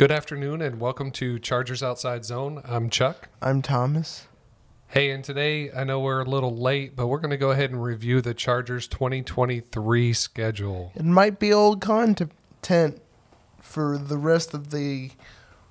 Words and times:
Good 0.00 0.10
afternoon 0.10 0.62
and 0.62 0.80
welcome 0.80 1.10
to 1.10 1.38
Chargers 1.38 1.82
Outside 1.82 2.24
Zone. 2.24 2.62
I'm 2.64 2.88
Chuck. 2.88 3.28
I'm 3.42 3.60
Thomas. 3.60 4.28
Hey, 4.88 5.10
and 5.10 5.22
today 5.22 5.70
I 5.72 5.84
know 5.84 6.00
we're 6.00 6.22
a 6.22 6.24
little 6.24 6.56
late, 6.56 6.96
but 6.96 7.08
we're 7.08 7.18
going 7.18 7.32
to 7.32 7.36
go 7.36 7.50
ahead 7.50 7.70
and 7.70 7.84
review 7.84 8.22
the 8.22 8.32
Chargers 8.32 8.88
2023 8.88 10.14
schedule. 10.14 10.90
It 10.94 11.04
might 11.04 11.38
be 11.38 11.52
old 11.52 11.82
content 11.82 13.02
for 13.60 13.98
the 13.98 14.16
rest 14.16 14.54
of 14.54 14.70
the 14.70 15.10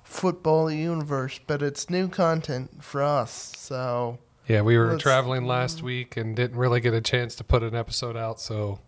football 0.04 0.70
universe, 0.70 1.40
but 1.44 1.60
it's 1.60 1.90
new 1.90 2.06
content 2.06 2.84
for 2.84 3.02
us. 3.02 3.52
So, 3.56 4.20
Yeah, 4.46 4.60
we 4.60 4.78
were 4.78 4.96
traveling 4.96 5.44
last 5.44 5.82
week 5.82 6.16
and 6.16 6.36
didn't 6.36 6.56
really 6.56 6.80
get 6.80 6.94
a 6.94 7.00
chance 7.00 7.34
to 7.34 7.42
put 7.42 7.64
an 7.64 7.74
episode 7.74 8.16
out. 8.16 8.40
So, 8.40 8.78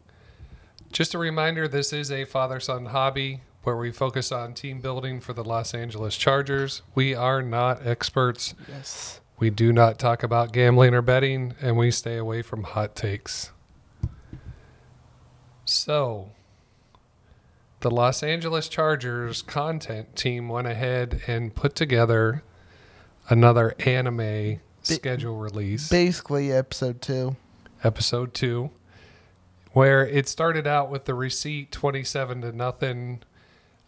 just 0.93 1.15
a 1.15 1.19
reminder 1.19 1.67
this 1.67 1.93
is 1.93 2.13
a 2.13 2.27
father 2.27 2.61
son 2.61 2.87
hobby 2.87 3.41
where 3.63 3.77
we 3.77 3.91
focus 3.93 4.33
on 4.33 4.55
team 4.55 4.81
building 4.81 5.21
for 5.21 5.33
the 5.33 5.45
Los 5.45 5.73
Angeles 5.75 6.17
Chargers. 6.17 6.83
We 6.95 7.15
are 7.15 7.43
not 7.43 7.87
experts. 7.87 8.55
yes. 8.69 9.21
We 9.39 9.51
do 9.51 9.73
not 9.73 9.99
talk 9.99 10.23
about 10.23 10.53
gambling 10.53 10.95
or 10.95 11.03
betting, 11.03 11.55
and 11.61 11.77
we 11.77 11.91
stay 11.91 12.17
away 12.17 12.43
from 12.43 12.63
hot 12.63 12.95
takes. 12.95 13.51
So, 15.65 16.31
the 17.81 17.91
Los 17.91 18.23
Angeles 18.23 18.69
Chargers 18.69 19.43
content 19.43 20.15
team 20.17 20.49
went 20.49 20.67
ahead 20.69 21.23
and 21.27 21.55
put 21.55 21.75
together 21.75 22.43
another 23.29 23.75
anime 23.81 24.61
schedule 24.83 25.37
release, 25.39 25.89
Basically, 25.89 26.53
episode 26.53 27.01
two. 27.01 27.37
episode 27.83 28.35
two, 28.35 28.71
where 29.73 30.07
it 30.07 30.29
started 30.29 30.67
out 30.67 30.91
with 30.91 31.05
the 31.07 31.15
receipt 31.15 31.73
27 31.73 32.43
to 32.43 32.53
nothing. 32.53 33.23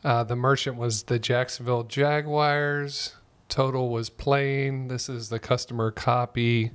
Uh, 0.05 0.23
the 0.23 0.37
merchant 0.37 0.77
was 0.77 1.05
the 1.05 1.19
Jacksonville 1.19 1.83
Jaguars. 1.85 3.15
Total 3.49 3.89
was 3.89 4.11
plain. 4.11 4.89
This 4.89 5.09
is 5.09 5.31
the 5.31 5.39
customer 5.39 5.91
copy, 5.91 6.73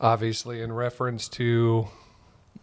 obviously 0.00 0.62
in 0.62 0.72
reference 0.72 1.28
to 1.30 1.88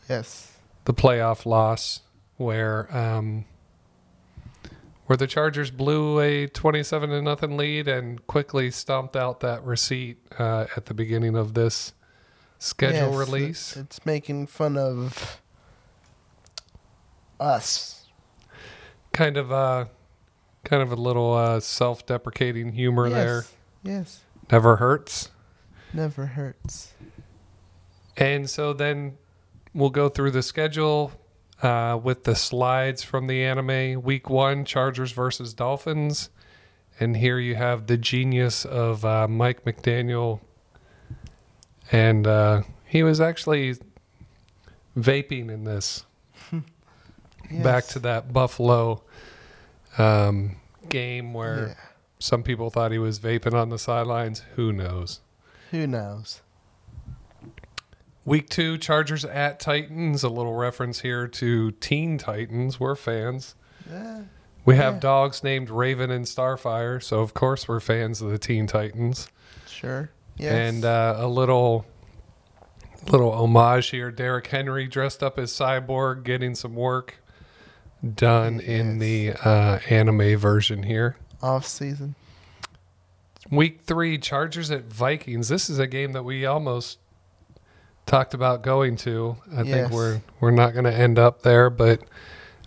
Yes. 0.09 0.53
the 0.86 0.94
playoff 0.94 1.45
loss, 1.45 2.02
where 2.38 2.95
um, 2.95 3.45
where 5.08 5.17
the 5.17 5.28
Chargers 5.28 5.70
blew 5.72 6.20
a 6.20 6.47
twenty-seven 6.47 7.09
to 7.09 7.22
nothing 7.22 7.58
lead 7.58 7.88
and 7.90 8.25
quickly 8.28 8.72
stomped 8.72 9.16
out 9.18 9.42
that 9.42 9.64
receipt 9.66 10.18
uh, 10.40 10.66
at 10.78 10.86
the 10.86 10.94
beginning 10.94 11.36
of 11.36 11.53
this 11.56 11.94
schedule 12.59 13.09
Yes, 13.12 13.28
release. 13.28 13.78
It's 13.78 14.06
making 14.06 14.47
fun 14.47 14.78
of 14.78 15.42
us. 17.40 18.03
Kind 19.14 19.38
of 19.38 19.52
uh 19.52 19.86
kind 20.66 20.81
of 20.83 20.92
a 20.92 20.95
little 20.95 21.33
uh 21.33 21.59
self-deprecating 21.59 22.72
humor 22.73 23.09
there 23.09 23.45
yes. 23.45 23.53
Yes. 23.83 24.22
never 24.52 24.75
hurts 24.78 25.30
Never 25.94 26.25
hurts. 26.25 26.92
and 28.17 28.50
so 28.50 28.73
then 28.73 29.17
we'll 29.73 29.91
go 29.91 30.09
through 30.09 30.31
the 30.31 30.41
schedule 30.41 31.11
uh 31.61 32.00
with 32.02 32.23
the 32.23 32.36
slides 32.36 33.03
from 33.03 33.28
the 33.28 33.44
anime 33.44 34.02
week 34.02 34.30
one 34.30 34.66
chargers 34.66 35.11
versus 35.11 35.53
dolphins 35.53 36.30
and 37.00 37.17
here 37.17 37.38
you 37.39 37.56
have 37.56 37.88
the 37.88 37.97
genius 37.97 38.66
of 38.66 39.06
uh, 39.06 39.28
mike 39.28 39.64
mcdaniel 39.66 40.39
and 41.91 42.25
uh 42.25 42.61
he 42.86 43.03
was 43.03 43.19
actually 43.22 43.75
vaping 44.97 45.52
in 45.52 45.64
this 45.64 46.06
back 47.52 47.86
to 47.88 48.00
that 48.00 48.32
buffalo 48.34 49.04
um 49.98 50.56
game 50.90 51.34
where 51.34 51.68
Yeah. 51.68 51.74
Some 52.20 52.42
people 52.42 52.70
thought 52.70 52.92
he 52.94 52.98
was 52.98 53.20
vaping 53.20 53.54
on 53.54 53.68
the 53.70 53.78
sidelines. 53.78 54.44
Who 54.56 54.72
knows? 54.72 55.20
Who 55.72 55.86
knows? 55.86 56.42
Week 58.26 58.48
two, 58.50 58.78
Chargers 58.78 59.26
at 59.26 59.59
Titans. 59.59 60.24
A 60.24 60.30
little 60.30 60.53
reference 60.53 61.02
here 61.02 61.28
to 61.28 61.72
Teen 61.72 62.18
Titans. 62.18 62.80
We're 62.80 62.96
fans. 62.96 63.56
Yeah. 63.92 64.22
We 64.64 64.78
have 64.78 64.94
Yeah. 64.96 65.00
dogs 65.02 65.44
named 65.44 65.70
Raven 65.70 66.09
and 66.12 66.26
Starfire, 66.26 67.03
so 67.03 67.20
of 67.20 67.34
course 67.34 67.68
we're 67.68 67.82
fans 67.82 68.22
of 68.22 68.32
the 68.32 68.38
Teen 68.38 68.68
Titans. 68.68 69.28
Sure. 69.68 70.09
Yes. 70.38 70.53
And 70.53 70.86
uh, 70.86 71.16
a 71.18 71.28
little, 71.28 71.86
little 73.12 73.34
homage 73.34 73.90
here. 73.90 74.09
Derrick 74.12 74.48
Henry 74.48 74.88
dressed 74.88 75.22
up 75.22 75.38
as 75.38 75.52
Cyborg, 75.52 76.24
getting 76.24 76.56
some 76.56 76.76
work 76.76 77.18
done 78.16 78.59
in 78.59 79.00
the 79.00 79.31
uh, 79.44 79.80
anime 79.90 80.38
version 80.38 80.84
here. 80.84 81.16
off 81.41 81.66
season. 81.66 82.16
Week 83.52 83.81
three, 83.84 84.18
Chargers 84.18 84.72
at 84.72 84.86
Vikings. 84.86 85.50
This 85.50 85.69
is 85.69 85.78
a 85.78 85.88
game 85.88 86.14
that 86.14 86.24
we 86.24 86.46
almost 86.46 86.97
talked 88.06 88.34
about 88.34 88.62
going 88.62 88.96
to. 88.97 89.38
I 89.56 89.64
Yes. 89.64 89.68
think 89.74 89.91
we're 89.91 90.22
we're 90.40 90.52
not 90.52 90.72
going 90.74 90.86
to 90.86 90.94
end 90.94 91.19
up 91.19 91.41
there, 91.44 91.69
but 91.69 92.02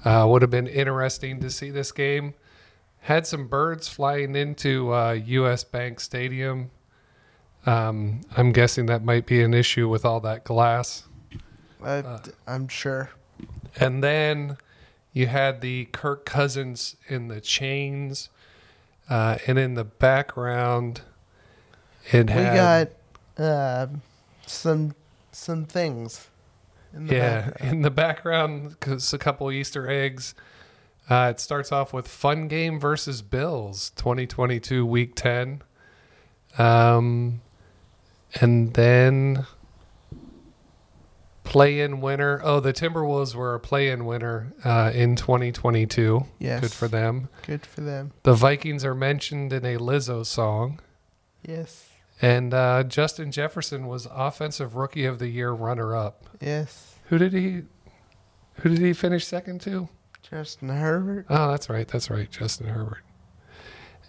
uh, 0.05 0.27
would 0.29 0.43
have 0.43 0.51
been 0.51 0.67
interesting 0.67 1.41
to 1.41 1.51
see 1.51 1.71
this 1.71 1.93
game. 1.93 2.35
Had 3.01 3.27
some 3.27 3.47
birds 3.49 3.89
flying 3.89 4.37
into 4.37 4.93
uh, 4.93 5.13
U.S. 5.13 5.65
Bank 5.65 5.99
Stadium. 6.01 6.71
Um, 7.65 8.21
I'm 8.37 8.53
guessing 8.53 8.87
that 8.87 9.03
might 9.03 9.27
be 9.27 9.43
an 9.43 9.55
issue 9.55 9.89
with 9.89 10.05
all 10.05 10.21
that 10.21 10.45
glass. 10.45 11.05
I, 11.83 11.99
Uh. 11.99 12.19
I'm 12.47 12.69
sure. 12.69 13.11
And 13.81 14.05
then 14.05 14.57
you 15.17 15.27
had 15.29 15.63
the 15.63 15.87
Kirk 15.93 16.27
Cousins 16.27 16.95
in 17.09 17.29
the 17.29 17.41
chains, 17.41 18.29
uh, 19.09 19.39
and 19.47 19.59
in 19.59 19.73
the 19.73 19.83
background, 19.85 21.01
it 22.13 22.27
We 22.27 22.33
had 22.35 22.91
got 23.39 23.43
uh, 23.43 23.87
some 24.47 24.95
some 25.33 25.65
things. 25.65 26.29
In 26.93 27.07
the 27.07 27.15
yeah 27.15 27.41
background. 27.47 27.73
in 27.73 27.83
the 27.83 27.91
background 27.91 28.81
'cause 28.81 29.13
a 29.15 29.19
couple 29.19 29.51
Easter 29.51 29.91
eggs. 29.91 30.35
Uh, 31.09 31.29
it 31.35 31.41
starts 31.41 31.73
off 31.73 31.95
with 31.95 32.07
Fun 32.09 32.47
Game 32.47 32.79
versus 32.79 33.23
Bills, 33.23 33.93
2022 33.97 34.85
Week 34.85 35.15
10, 35.15 35.63
um, 36.59 37.41
and 38.35 38.75
then 38.75 39.47
play-in 41.47 42.01
winner. 42.01 42.41
Oh, 42.45 42.61
the 42.61 42.73
Timberwolves 42.73 43.35
were 43.35 43.55
a 43.55 43.61
play-in 43.61 44.05
winner 44.05 44.53
uh, 44.65 44.91
in 44.95 45.17
2022. 45.17 46.27
Yes. 46.39 46.61
Good 46.61 46.73
for 46.73 46.89
them. 46.89 47.29
Good 47.47 47.65
for 47.65 47.81
them. 47.81 48.13
The 48.25 48.35
Vikings 48.35 48.85
are 48.85 48.95
mentioned 48.95 49.53
in 49.53 49.65
a 49.65 49.79
Lizzo 49.79 50.27
song. 50.27 50.81
Yes. 51.47 51.89
And 52.21 52.53
uh, 52.53 52.83
Justin 52.85 53.31
Jefferson 53.31 53.87
was 53.87 54.07
Offensive 54.11 54.75
Rookie 54.77 55.05
of 55.07 55.19
the 55.19 55.29
Year 55.29 55.53
runner 55.53 55.95
up. 55.95 56.25
Yes. 56.41 56.97
Who 57.09 57.19
did 57.19 57.33
he 57.33 57.63
who 58.61 58.71
did 58.71 58.79
he 58.79 58.93
finish 58.93 59.27
second 59.27 59.61
to? 59.63 59.89
Justin 60.29 60.71
Herbert. 60.71 61.27
Oh, 61.29 61.51
that's 61.51 61.69
right. 61.69 61.87
That's 61.87 62.11
right. 62.11 62.31
Justin 62.31 62.69
Herbert. 62.69 63.03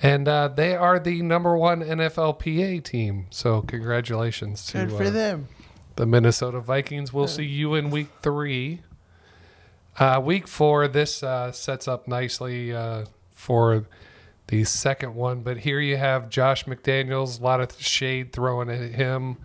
And 0.01 0.27
uh, 0.27 0.47
they 0.47 0.75
are 0.75 0.99
the 0.99 1.21
number 1.21 1.57
one 1.57 1.81
NFLPA 1.81 2.83
team. 2.83 3.27
So 3.29 3.61
congratulations 3.61 4.65
to 4.67 4.85
Good 4.85 4.91
for 4.91 5.03
uh, 5.05 5.09
them. 5.09 5.47
The 5.97 6.05
Minnesota 6.05 6.61
Vikings. 6.61 7.11
We'll 7.11 7.27
see 7.27 7.43
you 7.43 7.75
in 7.75 7.89
week 7.89 8.07
three. 8.21 8.81
Uh, 9.99 10.21
week 10.23 10.47
four, 10.47 10.87
this 10.87 11.23
uh, 11.23 11.51
sets 11.51 11.87
up 11.87 12.07
nicely 12.07 12.73
uh, 12.73 13.05
for 13.31 13.85
the 14.47 14.63
second 14.63 15.15
one. 15.15 15.41
But 15.41 15.57
here 15.57 15.79
you 15.79 15.97
have 15.97 16.29
Josh 16.29 16.65
McDaniels, 16.65 17.39
a 17.39 17.43
lot 17.43 17.59
of 17.59 17.79
shade 17.81 18.31
thrown 18.31 18.69
at 18.69 18.91
him. 18.91 19.37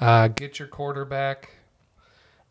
Uh, 0.00 0.28
get 0.28 0.58
your 0.58 0.68
quarterback 0.68 1.50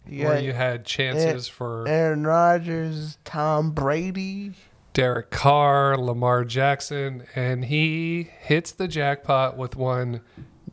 You 0.07 0.25
where 0.25 0.39
you 0.39 0.53
had 0.53 0.85
chances 0.85 1.47
for 1.47 1.87
Aaron 1.87 2.25
Rodgers, 2.25 3.17
Tom 3.25 3.71
Brady. 3.71 4.53
Derek 4.93 5.29
Carr, 5.29 5.97
Lamar 5.97 6.45
Jackson, 6.45 7.25
and 7.35 7.65
he 7.65 8.29
hits 8.39 8.71
the 8.71 8.87
jackpot 8.87 9.57
with 9.57 9.75
one 9.75 10.21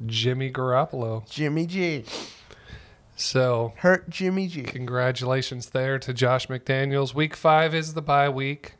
Jimmy 0.06 0.48
Garoppolo. 0.48 1.28
Jimmy 1.28 1.66
G. 1.66 2.04
So 3.22 3.72
Hurt 3.76 4.10
Jimmy 4.10 4.48
G. 4.48 4.62
Congratulations 4.62 5.70
there 5.70 5.98
to 6.00 6.12
Josh 6.12 6.48
McDaniels. 6.48 7.14
Week 7.14 7.36
five 7.36 7.72
is 7.72 7.94
the 7.94 8.02
bye 8.02 8.28
week, 8.28 8.74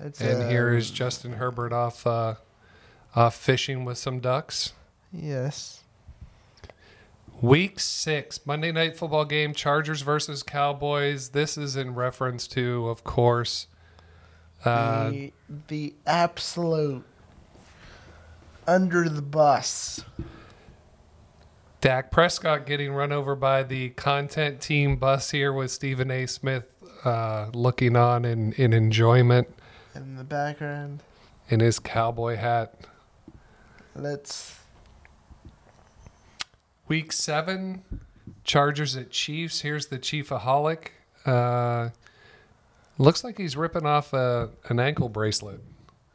That's, 0.00 0.20
and 0.20 0.50
here 0.50 0.70
uh, 0.70 0.76
is 0.76 0.90
Justin 0.90 1.34
Herbert 1.34 1.72
off 1.72 2.06
uh, 2.06 2.34
off 3.14 3.36
fishing 3.36 3.84
with 3.84 3.96
some 3.96 4.18
ducks. 4.18 4.72
Yes. 5.12 5.84
Week 7.40 7.78
six, 7.78 8.44
Monday 8.44 8.72
night 8.72 8.96
football 8.96 9.24
game, 9.24 9.54
Chargers 9.54 10.02
versus 10.02 10.42
Cowboys. 10.42 11.28
This 11.28 11.56
is 11.56 11.76
in 11.76 11.94
reference 11.94 12.48
to, 12.48 12.88
of 12.88 13.04
course, 13.04 13.68
uh, 14.64 15.10
the, 15.10 15.32
the 15.68 15.94
absolute 16.04 17.04
under 18.66 19.08
the 19.08 19.22
bus. 19.22 20.04
Dak 21.80 22.10
Prescott 22.10 22.66
getting 22.66 22.92
run 22.92 23.12
over 23.12 23.36
by 23.36 23.62
the 23.62 23.90
content 23.90 24.60
team 24.60 24.96
bus 24.96 25.30
here 25.30 25.52
with 25.52 25.70
Stephen 25.70 26.10
A. 26.10 26.26
Smith 26.26 26.64
uh, 27.04 27.50
looking 27.52 27.94
on 27.94 28.24
in, 28.24 28.52
in 28.54 28.72
enjoyment. 28.72 29.48
in 29.94 30.16
the 30.16 30.24
background. 30.24 31.02
in 31.48 31.60
his 31.60 31.78
cowboy 31.78 32.36
hat. 32.36 32.74
Let's. 33.94 34.58
Week 36.88 37.12
seven, 37.12 37.84
Chargers 38.44 38.96
at 38.96 39.10
Chiefs. 39.10 39.60
Here's 39.60 39.86
the 39.86 39.98
Chiefaholic. 39.98 40.88
Uh, 41.24 41.90
looks 42.96 43.22
like 43.22 43.38
he's 43.38 43.56
ripping 43.56 43.86
off 43.86 44.12
a, 44.12 44.50
an 44.68 44.80
ankle 44.80 45.08
bracelet. 45.08 45.60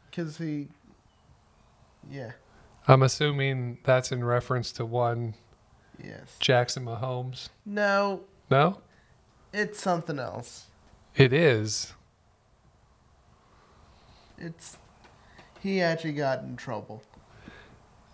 Because 0.10 0.38
he. 0.38 0.68
Yeah. 2.12 2.32
I'm 2.86 3.02
assuming 3.02 3.78
that's 3.86 4.12
in 4.12 4.26
reference 4.26 4.74
to 4.74 4.86
one 4.86 5.36
Yes. 6.04 6.36
Jackson 6.40 6.86
Mahomes. 6.86 7.50
No, 7.66 8.22
No, 8.50 8.82
it's 9.54 9.80
something 9.80 10.20
else. 10.20 10.66
it 11.16 11.32
is. 11.34 11.94
It's. 14.38 14.78
He 15.62 15.82
actually 15.82 16.14
got 16.14 16.40
in 16.40 16.58
trouble. 16.58 17.04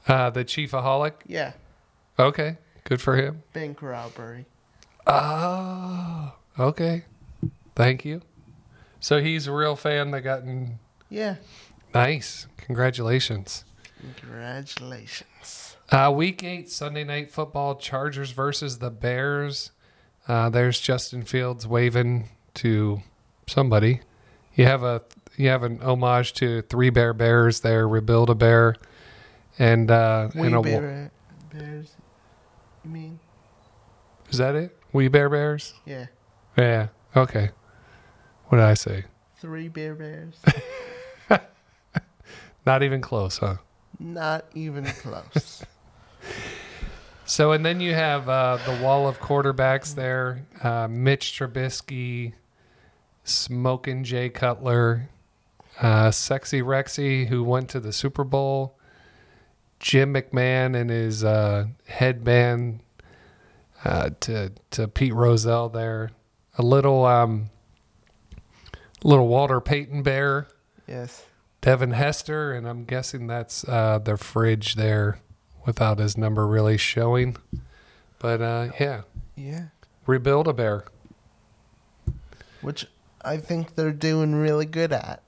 Uh, 0.08 0.30
the 0.30 0.46
Chiefaholic. 0.46 1.14
Yeah. 1.26 1.54
Okay, 2.20 2.58
good 2.84 3.02
for 3.02 3.16
him. 3.16 3.44
Bank 3.54 3.82
robbery. 3.82 4.46
Oh, 5.08 6.34
okay. 6.60 7.06
Thank 7.76 8.06
you. 8.06 8.22
So 9.00 9.22
he's 9.22 9.48
a 9.48 9.52
real 9.54 9.76
fan 9.76 10.12
that 10.12 10.22
got 10.22 10.44
in. 10.44 10.78
Yeah. 11.10 11.36
Nice. 11.94 12.46
Congratulations. 12.58 13.64
Congratulations. 14.20 15.78
Uh, 15.92 16.12
week 16.16 16.44
eight, 16.44 16.70
Sunday 16.70 17.04
night 17.04 17.32
football, 17.32 17.76
Chargers 17.76 18.32
versus 18.32 18.78
the 18.78 18.92
Bears. 18.92 19.72
Uh, 20.28 20.50
there's 20.50 20.80
Justin 20.80 21.24
Fields 21.24 21.66
waving 21.66 22.30
to 22.56 23.02
somebody. 23.48 24.02
You 24.54 24.66
have 24.66 24.84
a 24.84 25.02
you 25.36 25.48
have 25.50 25.64
an 25.64 25.82
homage 25.82 26.34
to 26.34 26.62
Three 26.64 26.92
Bear 26.92 27.14
Bears 27.14 27.62
there, 27.62 27.88
rebuild 27.88 28.30
a 28.30 28.36
bear, 28.36 28.76
and 29.58 29.90
uh, 29.90 30.30
We 30.36 30.48
and 30.48 30.56
a, 30.56 30.62
bear 30.62 31.12
bears. 31.52 31.96
You 32.84 32.92
mean? 32.92 33.20
is 34.30 34.38
that 34.38 34.56
it? 34.56 34.78
We 34.94 35.08
Bare 35.08 35.30
Bears? 35.30 35.74
Yeah. 35.86 36.08
Yeah. 36.58 36.88
Okay. 37.16 37.50
What 38.48 38.58
did 38.58 38.66
I 38.66 38.74
say? 38.74 39.06
Three 39.40 39.68
bear 39.68 39.96
bears. 39.96 40.36
Not 42.66 42.84
even 42.84 43.02
close, 43.02 43.38
huh? 43.38 43.58
Not 44.00 44.46
even 44.54 44.86
close. 44.86 45.64
So, 47.30 47.52
and 47.52 47.64
then 47.64 47.80
you 47.80 47.94
have 47.94 48.28
uh, 48.28 48.58
the 48.66 48.84
wall 48.84 49.08
of 49.08 49.20
quarterbacks 49.20 49.94
there 49.94 50.48
uh, 50.64 50.88
Mitch 50.90 51.38
Trubisky, 51.38 52.34
Smoking 53.24 54.04
Jay 54.04 54.30
Cutler, 54.30 55.10
uh, 55.80 56.10
Sexy 56.10 56.64
Rexy, 56.64 57.28
who 57.28 57.44
went 57.44 57.70
to 57.70 57.80
the 57.80 57.94
Super 57.94 58.24
Bowl, 58.24 58.80
Jim 59.80 60.16
McMahon 60.16 60.76
and 60.76 60.90
his 60.90 61.24
uh, 61.24 61.68
headband 61.86 62.80
uh, 63.86 64.10
to, 64.22 64.52
to 64.72 64.88
Pete 64.88 65.14
Rozelle 65.14 65.70
there, 65.70 66.10
a 66.58 66.64
little, 66.64 67.06
um, 67.06 67.52
little 69.04 69.28
Walter 69.28 69.62
Payton 69.62 70.02
Bear, 70.02 70.48
yes. 70.88 71.24
Devin 71.62 71.92
Hester, 71.92 72.54
and 72.54 72.68
I'm 72.68 72.86
guessing 72.86 73.28
that's 73.28 73.68
uh, 73.68 74.00
their 74.00 74.18
fridge 74.18 74.74
there 74.74 75.20
without 75.70 76.00
his 76.00 76.18
number 76.18 76.48
really 76.48 76.78
showing. 76.78 77.38
But 78.18 78.42
uh, 78.42 78.70
yeah, 78.80 79.02
Yeah. 79.36 79.66
rebuild 80.08 80.48
a 80.48 80.54
bear. 80.54 80.86
Which 82.62 82.88
I 83.22 83.38
think 83.38 83.76
they're 83.76 83.92
doing 83.94 84.36
really 84.36 84.66
good 84.66 84.92
at. 84.92 85.24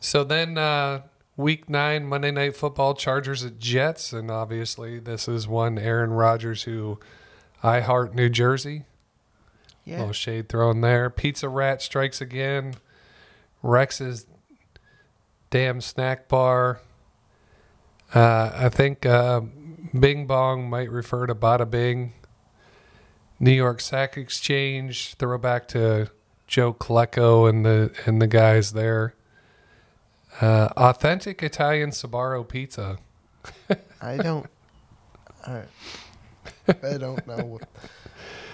So 0.00 0.22
then, 0.24 0.56
uh, 0.56 1.02
week 1.36 1.68
nine, 1.68 2.06
Monday 2.06 2.30
Night 2.30 2.56
Football, 2.56 2.94
Chargers 2.94 3.44
at 3.44 3.58
Jets. 3.58 4.12
And 4.12 4.30
obviously, 4.30 4.98
this 5.00 5.26
is 5.28 5.48
one 5.48 5.78
Aaron 5.78 6.10
Rodgers 6.12 6.62
who 6.62 6.98
I 7.62 7.80
heart 7.80 8.14
New 8.14 8.28
Jersey. 8.28 8.84
Yeah. 9.84 9.98
Little 9.98 10.12
shade 10.12 10.48
thrown 10.48 10.80
there. 10.80 11.10
Pizza 11.10 11.48
Rat 11.48 11.82
strikes 11.82 12.20
again. 12.20 12.74
Rex's 13.62 14.26
damn 15.50 15.80
snack 15.80 16.28
bar. 16.28 16.80
Uh, 18.14 18.52
I 18.54 18.68
think 18.68 19.04
uh, 19.04 19.40
Bing 19.98 20.26
Bong 20.26 20.70
might 20.70 20.90
refer 20.90 21.26
to 21.26 21.34
Bada 21.34 21.68
Bing. 21.68 22.12
New 23.40 23.50
York 23.50 23.80
Sack 23.80 24.16
Exchange. 24.16 25.14
Throwback 25.14 25.66
to 25.68 26.10
Joe 26.46 26.72
Klecko 26.72 27.48
and 27.48 27.64
the 27.66 27.92
and 28.06 28.22
the 28.22 28.26
guys 28.26 28.72
there. 28.72 29.14
Uh, 30.40 30.68
authentic 30.76 31.42
Italian 31.42 31.90
Sbarro 31.90 32.46
pizza. 32.46 32.98
I 34.00 34.16
don't. 34.16 34.46
I, 35.46 35.62
I 36.68 36.96
don't 36.96 37.26
know. 37.26 37.44
What, 37.44 37.68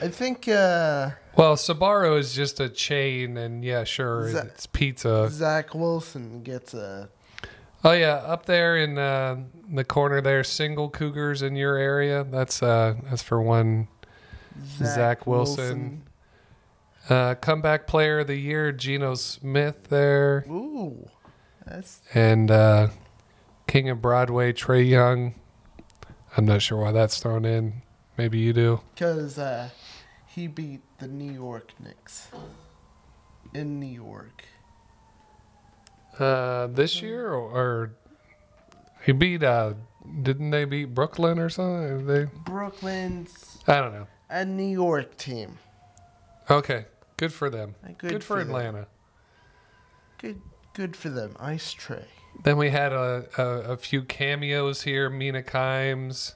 I 0.02 0.08
think 0.08 0.48
uh, 0.48 1.10
Well, 1.36 1.56
Sbarro 1.56 2.18
is 2.18 2.34
just 2.34 2.58
a 2.60 2.68
chain, 2.68 3.36
and 3.36 3.64
yeah, 3.64 3.84
sure, 3.84 4.30
Za- 4.30 4.50
it's 4.52 4.66
pizza. 4.66 5.28
Zach 5.30 5.74
Wilson 5.74 6.42
gets 6.42 6.74
a. 6.74 7.08
Oh 7.82 7.92
yeah, 7.92 8.14
up 8.16 8.44
there 8.46 8.76
in 8.76 8.98
uh, 8.98 9.36
the 9.72 9.84
corner 9.84 10.20
there, 10.20 10.44
single 10.44 10.90
cougars 10.90 11.40
in 11.42 11.56
your 11.56 11.76
area. 11.76 12.24
That's 12.24 12.62
uh, 12.62 12.96
that's 13.04 13.22
for 13.22 13.40
one 13.40 13.88
Zach 14.64 15.26
Wilson. 15.26 16.02
uh, 17.08 17.36
comeback 17.36 17.86
player 17.86 18.20
of 18.20 18.26
the 18.26 18.36
year, 18.36 18.70
Geno 18.72 19.14
Smith 19.14 19.84
there, 19.88 20.44
Ooh, 20.50 21.08
that's 21.66 22.02
and 22.12 22.50
uh, 22.50 22.88
King 23.66 23.88
of 23.88 24.02
Broadway, 24.02 24.52
Trae 24.52 24.86
Young. 24.86 25.34
I'm 26.36 26.44
not 26.44 26.60
sure 26.62 26.78
why 26.82 26.92
that's 26.92 27.18
thrown 27.18 27.44
in. 27.44 27.82
Maybe 28.18 28.38
you 28.38 28.52
do. 28.52 28.80
because 28.94 29.38
uh, 29.38 29.70
he 30.26 30.46
beat 30.46 30.82
the 30.98 31.08
New 31.08 31.32
York 31.32 31.72
Knicks 31.80 32.28
in 33.54 33.80
New 33.80 33.86
York. 33.86 34.44
Uh, 36.20 36.66
this 36.68 37.00
year 37.00 37.32
or, 37.32 37.40
or 37.50 37.92
he 39.04 39.12
beat? 39.12 39.42
Uh, 39.42 39.74
didn't 40.22 40.50
they 40.50 40.64
beat 40.64 40.94
Brooklyn 40.94 41.38
or 41.38 41.48
something? 41.48 42.06
They 42.06 42.26
Brooklyn's 42.44 43.58
I 43.66 43.80
don't 43.80 43.92
know. 43.92 44.06
a 44.28 44.44
New 44.44 44.70
York 44.70 45.16
team. 45.16 45.58
Okay, 46.50 46.86
good 47.16 47.32
for 47.32 47.48
them. 47.48 47.74
Uh, 47.84 47.92
Good, 47.96 48.24
for, 48.24 48.38
them. 48.38 48.48
Atlanta. 48.48 48.86
Good, 50.18 50.40
good 50.74 50.96
for 50.96 51.08
them. 51.08 51.36
Ice 51.38 51.72
Trae. 51.74 52.04
Then 52.42 52.56
we 52.56 52.70
had 52.70 52.92
a, 52.92 53.26
a, 53.38 53.44
a 53.72 53.76
few 53.76 54.02
cameos 54.02 54.82
here. 54.82 55.08
Mina 55.08 55.42
Kimes, 55.42 56.34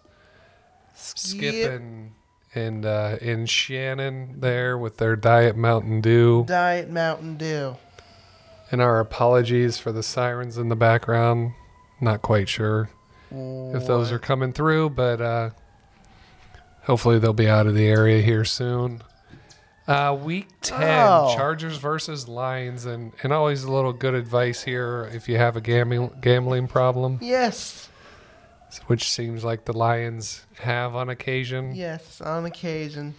Skip 0.94 1.70
and 1.70 2.12
and 2.54 2.86
uh, 2.86 3.16
and 3.20 3.48
Shannon 3.50 4.40
there 4.40 4.78
with 4.78 4.98
their 4.98 5.16
Diet 5.16 5.56
Mountain 5.56 6.00
Dew. 6.00 6.44
Diet 6.46 6.90
Mountain 6.90 7.36
Dew. 7.36 7.76
And 8.74 8.82
our 8.82 8.98
apologies 8.98 9.78
for 9.78 9.92
the 9.92 10.02
sirens 10.02 10.58
in 10.58 10.68
the 10.68 10.74
background. 10.74 11.52
Not 12.00 12.22
quite 12.22 12.48
sure 12.48 12.90
if 13.30 13.86
those 13.86 14.10
are 14.10 14.18
coming 14.18 14.52
through, 14.52 14.90
but 14.90 15.20
uh, 15.20 15.50
hopefully 16.82 17.20
they'll 17.20 17.32
be 17.32 17.48
out 17.48 17.68
of 17.68 17.76
the 17.76 17.86
area 17.86 18.20
here 18.20 18.44
soon. 18.44 19.00
Uh, 19.86 20.18
week 20.20 20.48
10, 20.62 20.80
Oh. 20.82 21.32
Chargers 21.36 21.76
versus 21.76 22.26
Lions. 22.26 22.84
And, 22.84 23.12
and 23.22 23.32
always 23.32 23.62
a 23.62 23.70
little 23.70 23.92
good 23.92 24.14
advice 24.14 24.64
here 24.64 25.08
if 25.14 25.28
you 25.28 25.36
have 25.36 25.56
a 25.56 25.60
gambling, 25.60 26.10
gambling 26.20 26.66
problem, 26.66 27.20
Yes, 27.22 27.88
which 28.88 29.08
seems 29.08 29.44
like 29.44 29.66
the 29.66 29.72
Lions 29.72 30.46
have 30.58 30.96
on 30.96 31.08
occasion. 31.10 31.76
yes, 31.76 32.20
on 32.20 32.44
occasion, 32.44 33.14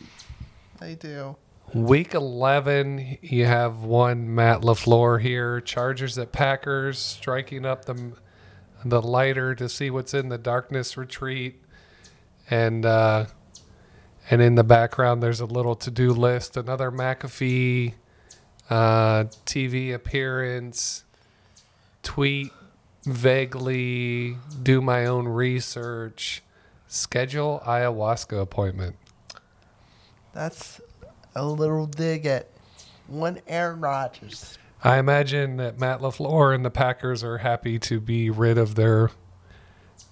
they 0.81 0.95
do. 0.95 1.38
Week 1.74 2.13
11, 2.13 3.17
you 3.22 3.45
have 3.45 3.84
one 3.84 4.34
Matt 4.34 4.62
LaFleur 4.62 5.19
here. 5.19 5.60
Chargers 5.60 6.17
at 6.17 6.31
Packers, 6.31 7.00
striking 7.00 7.65
up 7.65 7.86
the, 7.86 8.13
the 8.86 9.01
lighter 9.01 9.55
to 9.55 9.67
see 9.67 9.89
what's 9.89 10.13
in 10.13 10.29
the 10.29 10.38
darkness 10.38 10.95
retreat. 10.95 11.62
And 12.50 12.86
uh, 12.86 13.25
and 14.29 14.41
in 14.41 14.55
the 14.55 14.63
background, 14.63 15.22
there's 15.22 15.39
a 15.39 15.45
little 15.45 15.75
to 15.75 15.91
do 15.91 16.12
list. 16.12 16.57
Another 16.57 16.91
McAfee 16.91 17.93
uh, 18.69 19.25
TV 19.45 19.93
appearance, 19.93 21.03
tweet 22.01 22.51
vaguely, 23.03 24.38
do 24.63 24.81
my 24.81 25.05
own 25.05 25.27
research, 25.27 26.41
schedule 26.88 27.62
ayahuasca 27.65 28.39
appointment. 28.41 28.95
That's 30.34 30.81
a 31.36 31.46
little 31.46 31.86
dig 31.86 32.25
at 32.25 32.50
one 33.08 33.39
Aaron 33.48 33.82
Rodgers. 33.82 34.58
I 34.84 35.00
imagine 35.00 35.58
that 35.58 35.80
Matt 35.80 36.00
LaFleur 36.00 36.54
and 36.54 36.63
the 36.63 36.70
Packers 36.70 37.24
are 37.24 37.39
happy 37.39 37.80
to 37.80 38.00
be 38.00 38.30
rid 38.30 38.58
of 38.58 38.75
their 38.75 39.12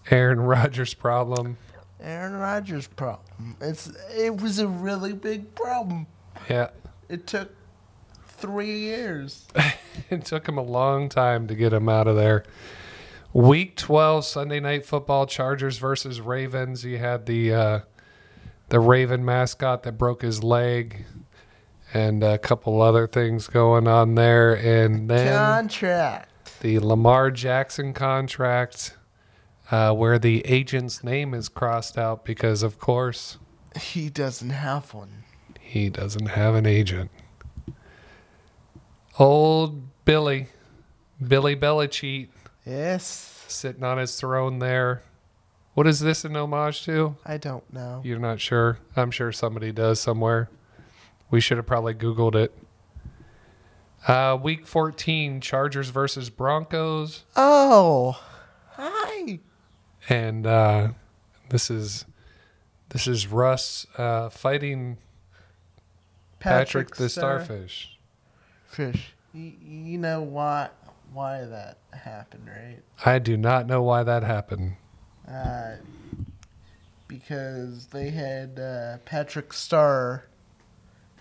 Aaron 0.10 0.42
Rodgers 0.42 0.94
problem. 0.94 1.58
Aaron 2.01 2.34
Rodgers 2.34 2.88
problem. 2.88 3.56
It's 3.62 3.92
it 4.13 4.42
was 4.42 4.60
a 4.60 4.68
really 4.68 5.13
big 5.13 5.56
problem. 5.56 6.08
Yeah. 6.50 6.70
It 7.08 7.27
took 7.27 7.51
three 8.27 8.80
years. 8.80 9.48
it 10.10 10.25
took 10.25 10.48
him 10.48 10.58
a 10.58 10.63
long 10.63 11.08
time 11.08 11.48
to 11.48 11.56
get 11.56 11.72
him 11.72 11.88
out 11.88 12.08
of 12.08 12.15
there. 12.15 12.44
Week 13.32 13.77
12 13.77 14.25
Sunday 14.25 14.60
night 14.60 14.86
football 14.86 15.25
Chargers 15.25 15.77
versus 15.77 16.20
Ravens. 16.20 16.84
You 16.84 16.98
had 16.98 17.25
the 17.25 17.53
uh, 17.53 17.80
the 18.74 18.80
Raven 18.80 19.24
mascot 19.24 19.84
that 19.84 20.00
broke 20.00 20.24
his 20.24 20.44
leg 20.44 21.06
and 21.94 22.24
a 22.24 22.39
couple 22.39 22.82
other 22.82 23.06
things 23.06 23.46
going 23.46 23.88
on 23.88 24.15
there 24.15 24.56
and 24.56 25.08
then 25.08 25.32
Contract. 25.32 26.60
the 26.62 26.80
Lamar 26.80 27.30
Jackson 27.30 27.94
contract 27.94 28.98
uh, 29.70 29.94
where 29.94 30.18
the 30.18 30.44
agent's 30.48 31.03
name 31.03 31.36
is 31.36 31.50
crossed 31.50 32.00
out 32.00 32.25
because 32.25 32.63
of 32.63 32.80
course 32.80 33.38
He 33.80 34.10
doesn't 34.10 34.50
have 34.50 34.92
one. 34.92 35.24
he 35.60 35.89
doesn't 35.89 36.30
have 36.30 36.56
an 36.56 36.65
agent. 36.65 37.12
Old 39.20 40.03
Billy, 40.03 40.48
Billy 41.25 41.56
Belichick 41.56 42.30
Yes. 42.65 43.44
sitting 43.48 43.84
on 43.84 44.00
his 44.00 44.15
throne 44.20 44.58
there. 44.58 45.03
What 45.74 45.88
is 45.88 46.00
this 46.00 46.24
an 46.24 46.36
homage 46.36 46.84
to? 46.86 47.15
I 47.25 47.38
don't 47.38 47.72
know. 47.74 48.01
You're 48.03 48.20
not 48.20 48.39
sure? 48.39 48.77
I'm 48.96 49.10
sure 49.12 49.32
somebody 49.32 49.72
does 49.72 50.00
somewhere. 50.00 50.50
We 51.32 51.39
should 51.42 51.58
have 51.58 51.65
probably 51.65 51.96
Googled 51.96 52.36
it. 52.36 52.56
Uh, 54.08 54.38
week 54.42 54.68
14, 54.68 55.42
Chargers 55.42 55.89
versus 55.89 56.30
Broncos. 56.30 57.24
Oh. 57.36 58.22
Hi. 58.74 59.39
And 60.10 60.46
uh, 60.46 60.89
this 61.50 61.72
is 61.72 62.06
this 62.89 63.08
is 63.08 63.27
Russ 63.27 63.88
uh, 63.98 64.30
fighting 64.30 64.98
Patrick, 66.39 66.96
the 66.96 67.10
Star- 67.10 67.44
Starfish. 67.44 67.98
Fish. 68.68 69.13
You, 69.34 69.53
you 69.65 69.98
know 69.98 70.22
why 70.22 70.70
why 71.13 71.46
that 71.46 71.77
happened, 71.92 72.48
right? 72.48 72.80
I 73.06 73.20
do 73.20 73.38
not 73.38 73.65
know 73.65 73.82
why 73.82 74.03
that 74.03 74.24
happened. 74.24 74.75
Uh, 75.27 75.75
because 77.08 77.88
they 77.88 78.10
had 78.10 78.60
uh, 78.60 78.98
Patrick 79.06 79.53
Star 79.53 80.25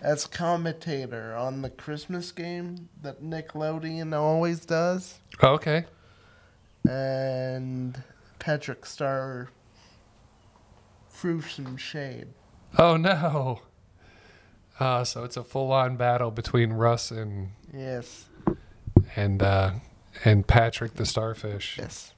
as 0.01 0.25
commentator 0.25 1.35
on 1.35 1.61
the 1.61 1.69
Christmas 1.69 2.31
game 2.31 2.89
that 3.01 3.23
Nickelodeon 3.23 4.13
always 4.17 4.65
does, 4.65 5.19
Okay. 5.43 5.85
and 6.89 8.03
Patrick 8.39 8.85
Star 8.85 9.49
threw 11.09 11.41
some 11.41 11.77
shade. 11.77 12.27
Oh 12.77 12.97
no. 12.97 13.61
Uh, 14.79 15.03
so 15.03 15.23
it's 15.23 15.37
a 15.37 15.43
full-on 15.43 15.95
battle 15.95 16.31
between 16.31 16.73
Russ 16.73 17.11
and 17.11 17.51
Yes, 17.73 18.25
and 19.15 19.41
uh, 19.41 19.71
and 20.25 20.45
Patrick 20.47 20.95
the 20.95 21.05
Starfish. 21.05 21.77
yes. 21.77 22.13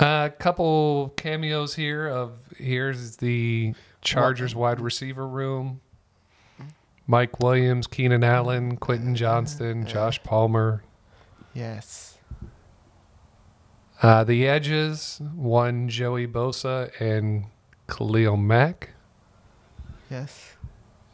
A 0.00 0.32
couple 0.38 1.12
cameos 1.18 1.74
here 1.74 2.08
of 2.08 2.32
here's 2.56 3.18
the 3.18 3.74
Chargers 4.00 4.54
wide 4.54 4.80
receiver 4.80 5.28
room. 5.28 5.82
Mike 7.06 7.40
Williams, 7.40 7.86
Keenan 7.86 8.24
Allen, 8.24 8.78
Quentin 8.78 9.14
Johnston, 9.14 9.84
Josh 9.84 10.22
Palmer. 10.22 10.82
Yes. 11.52 12.16
Uh, 14.00 14.24
the 14.24 14.48
edges, 14.48 15.20
one 15.34 15.90
Joey 15.90 16.26
Bosa 16.26 16.90
and 16.98 17.46
Khalil 17.86 18.38
Mack. 18.38 18.90
Yes. 20.10 20.54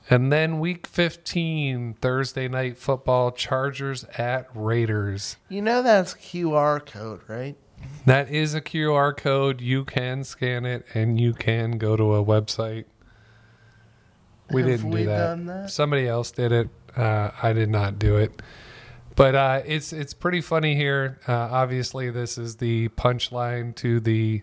And 0.08 0.30
then 0.30 0.60
week 0.60 0.86
15, 0.86 1.94
Thursday 1.94 2.46
night 2.46 2.78
football, 2.78 3.32
Chargers 3.32 4.04
at 4.16 4.48
Raiders. 4.54 5.38
You 5.48 5.62
know 5.62 5.82
that's 5.82 6.14
QR 6.14 6.86
code, 6.86 7.22
right? 7.26 7.56
That 8.06 8.30
is 8.30 8.54
a 8.54 8.60
QR 8.60 9.16
code. 9.16 9.60
You 9.60 9.84
can 9.84 10.22
scan 10.22 10.64
it 10.64 10.86
and 10.94 11.20
you 11.20 11.32
can 11.34 11.72
go 11.72 11.96
to 11.96 12.14
a 12.14 12.24
website. 12.24 12.84
We 14.50 14.62
Have 14.62 14.70
didn't 14.70 14.90
we 14.90 15.00
do 15.00 15.06
that. 15.06 15.46
that? 15.46 15.70
Somebody 15.70 16.06
else 16.06 16.30
did 16.30 16.52
it. 16.52 16.68
Uh, 16.96 17.30
I 17.42 17.52
did 17.52 17.68
not 17.68 17.98
do 17.98 18.16
it. 18.16 18.40
But 19.16 19.34
uh, 19.34 19.62
it's 19.64 19.92
it's 19.92 20.14
pretty 20.14 20.40
funny 20.40 20.76
here. 20.76 21.18
Uh, 21.26 21.32
obviously, 21.32 22.10
this 22.10 22.36
is 22.38 22.56
the 22.56 22.88
punchline 22.90 23.74
to 23.76 23.98
the 23.98 24.42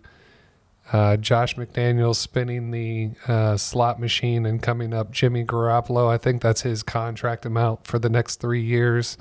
uh, 0.91 1.15
Josh 1.17 1.55
McDaniels 1.55 2.15
spinning 2.17 2.71
the 2.71 3.11
uh, 3.27 3.55
slot 3.55 3.99
machine 3.99 4.45
and 4.45 4.61
coming 4.61 4.93
up 4.93 5.11
Jimmy 5.11 5.45
Garoppolo. 5.45 6.09
I 6.09 6.17
think 6.17 6.41
that's 6.41 6.61
his 6.61 6.83
contract 6.83 7.45
amount 7.45 7.85
for 7.87 7.99
the 7.99 8.09
next 8.09 8.37
three 8.41 8.61
years. 8.63 9.15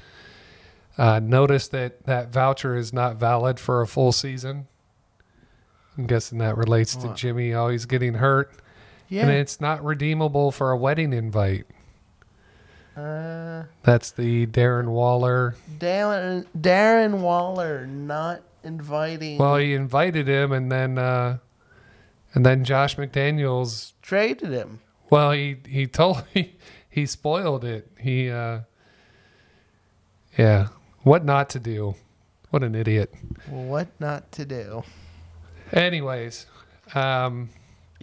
Uh, 0.98 1.20
notice 1.20 1.68
that 1.68 2.04
that 2.04 2.30
voucher 2.32 2.76
is 2.76 2.92
not 2.92 3.16
valid 3.16 3.58
for 3.58 3.80
a 3.80 3.86
full 3.86 4.12
season. 4.12 4.66
I'm 5.96 6.06
guessing 6.06 6.38
that 6.38 6.56
relates 6.56 6.94
to 6.96 7.08
What? 7.08 7.16
Jimmy 7.16 7.54
always 7.54 7.86
getting 7.86 8.14
hurt. 8.14 8.50
Yeah. 9.08 9.22
And 9.22 9.30
it's 9.30 9.60
not 9.60 9.84
redeemable 9.84 10.52
for 10.52 10.70
a 10.70 10.76
wedding 10.76 11.12
invite. 11.12 11.66
uh, 12.96 13.64
That's 13.82 14.10
the 14.10 14.46
Darren 14.46 14.88
Waller. 14.88 15.54
Darren, 15.78 16.46
Darren 16.58 17.20
Waller 17.20 17.86
not 17.86 18.40
inviting. 18.64 19.38
Well, 19.38 19.56
he 19.56 19.74
invited 19.74 20.28
him, 20.28 20.52
and 20.52 20.70
then 20.72 20.96
uh, 20.98 21.38
and 22.34 22.44
then 22.46 22.64
Josh 22.64 22.96
McDaniels. 22.96 23.92
traded 24.02 24.50
him. 24.52 24.80
Well, 25.10 25.32
he 25.32 25.56
he 25.68 25.86
told 25.86 26.24
he 26.32 26.54
he 26.88 27.04
spoiled 27.06 27.64
it. 27.64 27.88
He 27.98 28.30
uh, 28.30 28.60
yeah, 30.38 30.68
what 31.02 31.24
not 31.24 31.50
to 31.50 31.60
do? 31.60 31.94
What 32.50 32.62
an 32.62 32.74
idiot. 32.74 33.14
What 33.48 33.88
not 33.98 34.30
to 34.32 34.44
do? 34.44 34.82
Anyways, 35.72 36.46
um, 36.94 37.48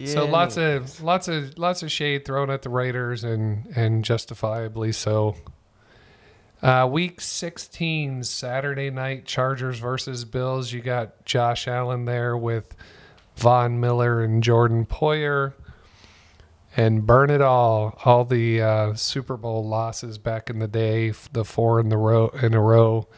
so 0.04 0.26
lots 0.26 0.56
Anyways. 0.56 0.98
of 0.98 1.02
lots 1.04 1.28
of 1.28 1.58
lots 1.58 1.82
of 1.82 1.92
shade 1.92 2.24
thrown 2.24 2.50
at 2.50 2.62
the 2.62 2.68
Raiders, 2.70 3.22
and 3.22 3.66
and 3.76 4.04
justifiably 4.04 4.92
so. 4.92 5.36
Uh, 6.62 6.86
week 6.90 7.22
16, 7.22 8.22
Saturday 8.22 8.90
night, 8.90 9.24
Chargers 9.24 9.78
versus 9.78 10.26
Bills. 10.26 10.72
You 10.72 10.82
got 10.82 11.24
Josh 11.24 11.66
Allen 11.66 12.04
there 12.04 12.36
with 12.36 12.74
Von 13.36 13.80
Miller 13.80 14.20
and 14.22 14.42
Jordan 14.42 14.84
Poyer. 14.84 15.54
And 16.76 17.04
burn 17.04 17.30
it 17.30 17.40
all. 17.40 17.98
All 18.04 18.24
the 18.24 18.62
uh, 18.62 18.94
Super 18.94 19.36
Bowl 19.36 19.66
losses 19.66 20.18
back 20.18 20.48
in 20.48 20.60
the 20.60 20.68
day 20.68 21.12
the 21.32 21.44
four 21.44 21.80
in 21.80 21.88
the 21.88 21.96
row 21.96 22.28
in 22.40 22.54
a 22.54 22.60
row 22.60 23.08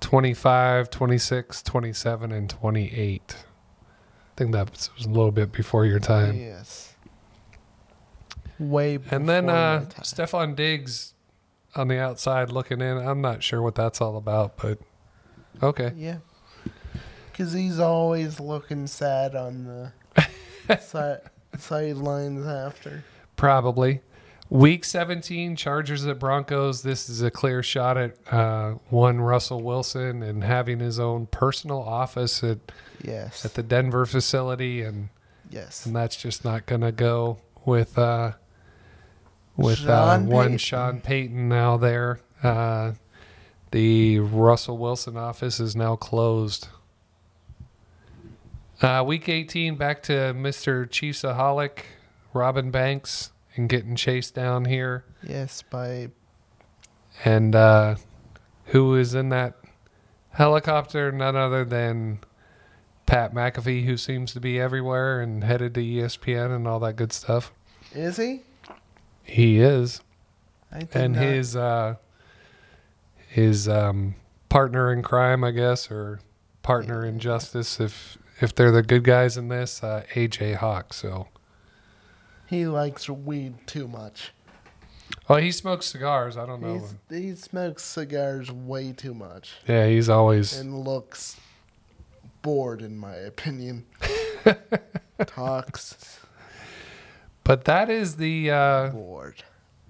25, 0.00 0.90
26, 0.90 1.62
27, 1.62 2.32
and 2.32 2.50
28. 2.50 3.36
I 3.38 3.44
think 4.36 4.52
that 4.52 4.70
was 4.70 4.90
a 5.04 5.08
little 5.08 5.32
bit 5.32 5.52
before 5.52 5.84
your 5.86 6.00
time. 6.00 6.36
Yes. 6.36 6.94
Way 8.58 8.96
before 8.96 9.16
And 9.16 9.28
then 9.28 9.48
uh. 9.48 9.86
Stefon 10.00 10.56
Diggs 10.56 11.14
on 11.76 11.88
the 11.88 11.98
outside 11.98 12.50
looking 12.50 12.80
in. 12.80 12.98
I'm 12.98 13.20
not 13.20 13.42
sure 13.42 13.62
what 13.62 13.74
that's 13.74 14.00
all 14.00 14.16
about, 14.16 14.56
but 14.56 14.78
okay. 15.62 15.92
Yeah. 15.96 16.18
Because 17.30 17.52
he's 17.52 17.78
always 17.78 18.40
looking 18.40 18.86
sad 18.88 19.36
on 19.36 19.92
the 20.66 20.76
side, 20.80 21.20
sidelines 21.56 22.46
after. 22.46 23.04
Probably. 23.36 24.00
Week 24.50 24.84
17, 24.84 25.56
Chargers 25.56 26.06
at 26.06 26.18
Broncos. 26.18 26.82
This 26.82 27.08
is 27.10 27.20
a 27.20 27.30
clear 27.30 27.62
shot 27.62 27.98
at 27.98 28.16
uh, 28.32 28.72
one 28.88 29.20
Russell 29.20 29.62
Wilson 29.62 30.22
and 30.22 30.42
having 30.42 30.80
his 30.80 30.98
own 30.98 31.26
personal 31.26 31.80
office 31.82 32.42
at, 32.42 32.58
Yes. 33.04 33.44
at 33.44 33.54
the 33.54 33.62
Denver 33.62 34.06
facility, 34.06 34.80
and, 34.82 35.10
yes. 35.50 35.84
and 35.84 35.94
that's 35.94 36.16
just 36.16 36.44
not 36.46 36.64
going 36.64 36.80
to 36.80 36.92
go 36.92 37.38
with 37.66 37.98
uh, 37.98 38.32
with 39.56 39.86
uh, 39.86 40.18
one 40.20 40.44
Payton. 40.46 40.58
Sean 40.58 41.00
Payton 41.00 41.48
now 41.48 41.76
there. 41.76 42.20
Uh, 42.42 42.92
the 43.72 44.18
Russell 44.20 44.78
Wilson 44.78 45.16
office 45.18 45.60
is 45.60 45.76
now 45.76 45.94
closed. 45.96 46.68
Uh, 48.80 49.02
week 49.04 49.28
18, 49.28 49.74
back 49.76 50.02
to 50.04 50.12
Mr. 50.12 50.88
Chiefsaholic, 50.88 51.80
Robin 52.32 52.70
Banks, 52.70 53.32
and 53.56 53.68
getting 53.68 53.96
chased 53.96 54.34
down 54.34 54.66
here. 54.66 55.04
Yes, 55.22 55.62
by 55.62 56.10
And 57.24 57.54
uh, 57.56 57.96
who 58.66 58.94
is 58.94 59.14
in 59.14 59.30
that 59.30 59.54
helicopter? 60.30 61.10
None 61.10 61.34
other 61.34 61.64
than 61.64 62.20
Pat 63.06 63.34
McAfee, 63.34 63.84
who 63.84 63.96
seems 63.96 64.32
to 64.34 64.40
be 64.40 64.60
everywhere 64.60 65.20
and 65.20 65.42
headed 65.42 65.74
to 65.74 65.80
ESPN 65.80 66.54
and 66.54 66.68
all 66.68 66.78
that 66.80 66.94
good 66.94 67.12
stuff. 67.12 67.52
is 67.92 68.16
he? 68.16 68.42
He 69.24 69.58
is. 69.58 70.00
And 70.92 71.14
not- 71.14 71.22
his 71.24 71.56
uh 71.56 71.94
his 73.26 73.68
um 73.68 74.14
partner 74.48 74.90
in 74.92 75.02
crime 75.02 75.44
i 75.44 75.50
guess 75.50 75.90
or 75.90 76.18
partner 76.62 77.04
in 77.04 77.18
justice 77.18 77.78
if 77.80 78.16
if 78.40 78.54
they're 78.54 78.70
the 78.70 78.82
good 78.82 79.04
guys 79.04 79.36
in 79.36 79.48
this 79.48 79.82
uh 79.82 80.02
aj 80.14 80.56
hawk 80.56 80.92
so 80.92 81.28
he 82.46 82.66
likes 82.66 83.08
weed 83.10 83.54
too 83.66 83.86
much. 83.86 84.32
Oh, 85.28 85.36
he 85.36 85.52
smokes 85.52 85.84
cigars. 85.86 86.38
I 86.38 86.46
don't 86.46 86.62
know. 86.62 86.78
He's, 86.78 86.94
he 87.10 87.34
smokes 87.34 87.84
cigars 87.84 88.50
way 88.50 88.92
too 88.92 89.12
much 89.12 89.52
yeah, 89.66 89.86
he's 89.86 90.08
always. 90.08 90.58
and 90.58 90.78
looks 90.78 91.38
bored, 92.42 92.80
in 92.80 92.96
my 92.96 93.14
opinion. 93.14 93.84
Talks 95.26 96.20
But 97.44 97.64
that 97.64 97.90
is 97.90 98.16
the 98.16 98.50
uh, 98.50 98.88
bored. 98.90 99.42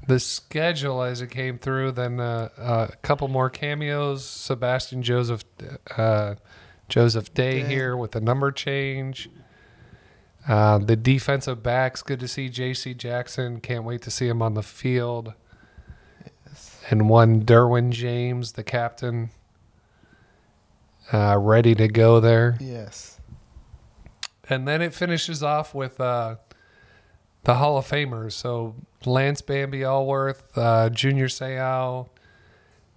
the 0.06 0.18
schedule 0.18 1.02
as 1.02 1.20
it 1.20 1.30
came 1.30 1.58
through. 1.58 1.92
Then 1.92 2.18
uh, 2.18 2.48
uh, 2.58 2.88
a 2.90 2.96
couple 2.96 3.28
more 3.28 3.50
cameos. 3.50 4.24
Sebastian 4.24 5.02
Joseph 5.02 5.44
uh, 5.96 6.34
Joseph 6.88 7.34
Day 7.34 7.62
Day. 7.62 7.68
here 7.68 7.96
with 7.96 8.12
the 8.12 8.20
number 8.20 8.50
change. 8.50 9.28
Uh, 10.46 10.78
the 10.78 10.96
defensive 10.96 11.62
backs. 11.62 12.02
Good 12.02 12.20
to 12.20 12.28
see 12.28 12.48
J.C. 12.48 12.94
Jackson. 12.94 13.60
Can't 13.60 13.84
wait 13.84 14.00
to 14.02 14.10
see 14.10 14.28
him 14.28 14.40
on 14.40 14.54
the 14.54 14.62
field. 14.62 15.34
And 16.90 17.10
one 17.10 17.44
Derwin 17.44 17.90
James, 17.90 18.52
the 18.52 18.64
captain, 18.64 19.28
uh, 21.12 21.36
ready 21.38 21.74
to 21.74 21.86
go 21.86 22.18
there. 22.18 22.56
Yes. 22.60 23.20
And 24.48 24.66
then 24.66 24.80
it 24.80 24.94
finishes 24.94 25.42
off 25.42 25.74
with 25.74 26.00
uh, 26.00 26.36
the 27.44 27.56
Hall 27.56 27.76
of 27.76 27.86
Famers. 27.86 28.32
So 28.32 28.74
Lance 29.04 29.42
Bambi 29.42 29.80
Alworth, 29.80 30.44
uh, 30.56 30.88
Junior 30.88 31.28
Seau, 31.28 32.08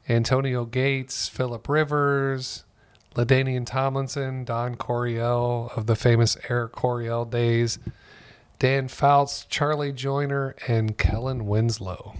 Antonio 0.07 0.63
Gates, 0.63 1.27
Philip 1.27 1.67
Rivers, 1.67 2.63
LaDainian 3.15 3.65
Tomlinson, 3.65 4.46
Don 4.46 4.75
Coryell 4.75 5.72
of 5.75 5.86
the 5.86 5.96
famous 5.96 6.38
Air 6.50 6.68
Coryell 6.68 7.25
days, 7.25 7.77
Dan 8.60 8.88
Fouts, 8.88 9.46
Charlie 9.46 9.91
Joiner, 9.91 10.56
and 10.68 10.98
Kellen 10.98 11.46
Winslow. 11.46 12.15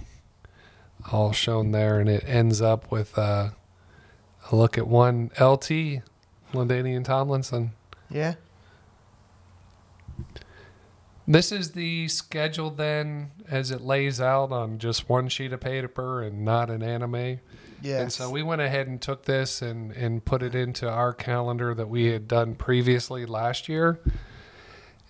All 1.10 1.32
shown 1.32 1.70
there. 1.70 1.98
And 1.98 2.08
it 2.08 2.24
ends 2.26 2.60
up 2.60 2.90
with 2.90 3.16
uh, 3.16 3.50
a 4.50 4.56
look 4.56 4.76
at 4.76 4.86
one 4.86 5.30
LT, 5.40 6.02
LaDainian 6.52 7.04
Tomlinson. 7.04 7.72
Yeah. 8.10 8.34
This 11.26 11.52
is 11.52 11.72
the 11.72 12.08
schedule 12.08 12.70
then 12.70 13.30
as 13.48 13.70
it 13.70 13.80
lays 13.80 14.20
out 14.20 14.52
on 14.52 14.78
just 14.78 15.08
one 15.08 15.28
sheet 15.28 15.52
of 15.52 15.60
paper 15.60 16.20
and 16.20 16.44
not 16.44 16.68
an 16.68 16.82
anime. 16.82 17.40
Yes. 17.82 18.00
And 18.00 18.12
so 18.12 18.30
we 18.30 18.42
went 18.42 18.60
ahead 18.60 18.86
and 18.86 19.00
took 19.00 19.24
this 19.24 19.60
and, 19.60 19.92
and 19.92 20.24
put 20.24 20.42
it 20.42 20.54
into 20.54 20.88
our 20.88 21.12
calendar 21.12 21.74
that 21.74 21.88
we 21.88 22.06
had 22.06 22.28
done 22.28 22.54
previously 22.54 23.26
last 23.26 23.68
year. 23.68 24.00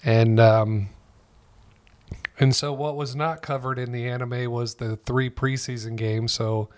And 0.02 0.40
um, 0.40 0.88
and 2.38 2.56
so 2.56 2.72
what 2.72 2.96
was 2.96 3.14
not 3.14 3.42
covered 3.42 3.78
in 3.78 3.92
the 3.92 4.08
anime 4.08 4.50
was 4.50 4.76
the 4.76 4.96
three 4.96 5.30
preseason 5.30 5.96
games. 5.96 6.32
So 6.32 6.70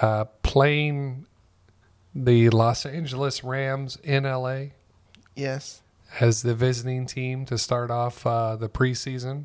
uh, 0.00 0.24
playing 0.42 1.26
the 2.14 2.50
Los 2.50 2.84
Angeles 2.84 3.44
Rams 3.44 3.96
in 4.02 4.24
LA 4.24 4.70
yes. 5.36 5.82
as 6.18 6.42
the 6.42 6.54
visiting 6.54 7.06
team 7.06 7.44
to 7.46 7.58
start 7.58 7.90
off 7.90 8.26
uh, 8.26 8.56
the 8.56 8.68
preseason. 8.68 9.44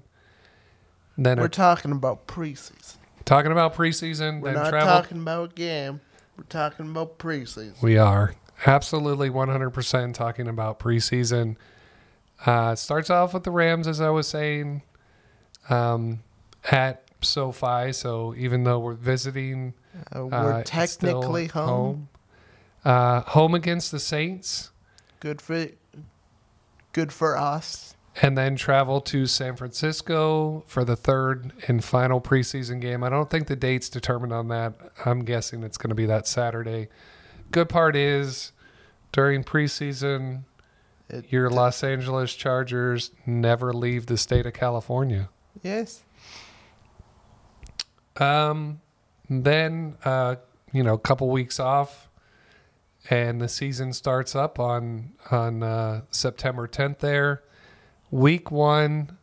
Then 1.17 1.39
We're 1.39 1.47
talking 1.47 1.91
about 1.91 2.25
preseason. 2.25 2.97
Talking 3.25 3.51
about 3.51 3.73
preseason. 3.75 4.41
We're 4.41 4.53
then 4.53 4.63
not 4.63 4.69
travel. 4.69 4.87
talking 5.01 5.17
about 5.21 5.55
game. 5.55 6.01
We're 6.37 6.43
talking 6.45 6.89
about 6.89 7.19
preseason. 7.19 7.81
we 7.81 7.97
are 7.97 8.35
absolutely 8.65 9.29
100% 9.29 10.13
talking 10.13 10.47
about 10.47 10.79
preseason. 10.79 11.55
Uh, 12.45 12.75
starts 12.75 13.09
off 13.09 13.33
with 13.33 13.43
the 13.43 13.51
Rams, 13.51 13.87
as 13.87 14.01
I 14.01 14.09
was 14.09 14.27
saying, 14.27 14.81
um, 15.69 16.21
at 16.71 17.03
SoFi. 17.21 17.93
So 17.93 18.33
even 18.35 18.63
though 18.63 18.79
we're 18.79 18.93
visiting, 18.95 19.73
Uh, 20.13 20.23
uh, 20.23 20.25
we're 20.25 20.63
still 20.65 20.85
technically 20.85 21.47
home. 21.47 21.67
home. 21.67 22.09
Uh, 22.83 23.21
home 23.21 23.53
against 23.55 23.91
the 23.91 23.99
Saints. 23.99 24.71
Good 25.21 25.41
for 25.41 25.67
good 26.91 27.13
for 27.13 27.37
us. 27.37 27.95
And 28.21 28.37
then 28.37 28.55
travel 28.55 29.01
to 29.01 29.25
San 29.25 29.55
Francisco 29.55 30.63
for 30.67 30.85
the 30.85 30.95
third 30.95 31.51
and 31.67 31.83
final 31.83 32.21
preseason 32.21 32.79
game. 32.79 33.03
I 33.03 33.09
don't 33.09 33.29
think 33.29 33.47
the 33.47 33.55
date's 33.55 33.89
determined 33.89 34.31
on 34.33 34.47
that. 34.49 34.73
I'm 35.05 35.25
guessing 35.25 35.63
it's 35.63 35.77
going 35.77 35.89
to 35.89 35.95
be 35.95 36.05
that 36.05 36.27
Saturday. 36.27 36.89
Good 37.51 37.69
part 37.69 37.95
is 37.95 38.51
during 39.11 39.43
preseason, 39.43 40.43
It, 41.09 41.31
your 41.31 41.49
Los 41.49 41.83
Angeles 41.83 42.33
Chargers 42.35 43.11
never 43.25 43.73
leave 43.73 44.05
the 44.05 44.17
state 44.17 44.45
of 44.45 44.53
California. 44.53 45.29
yes. 45.61 46.03
Um, 48.17 48.79
then 49.29 49.97
uh, 50.05 50.35
you 50.71 50.83
know, 50.83 50.93
a 50.93 50.99
couple 50.99 51.29
weeks 51.29 51.59
off, 51.59 52.09
and 53.09 53.41
the 53.41 53.47
season 53.49 53.91
starts 53.93 54.35
up 54.35 54.59
on 54.59 55.13
on 55.31 55.63
uh, 55.63 56.01
September 56.11 56.67
10th. 56.67 56.99
There, 56.99 57.41
week 58.13 58.51
one, 58.51 59.17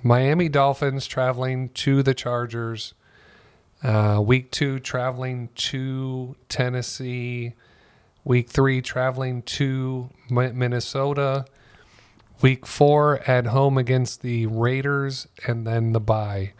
Miami 0.00 0.48
Dolphins 0.48 1.08
traveling 1.08 1.70
to 1.70 2.04
the 2.04 2.14
Chargers. 2.14 2.94
Uh, 3.82 4.22
week 4.24 4.52
two, 4.52 4.78
traveling 4.78 5.48
to 5.56 6.36
Tennessee. 6.48 7.54
Week 8.24 8.48
three, 8.48 8.80
traveling 8.80 9.42
to 9.42 10.10
Minnesota. 10.30 11.46
Week 12.40 12.64
four, 12.64 13.18
at 13.28 13.46
home 13.46 13.76
against 13.76 14.22
the 14.22 14.46
Raiders, 14.46 15.26
and 15.46 15.66
then 15.66 15.92
the 15.92 16.00
bye. 16.00 16.52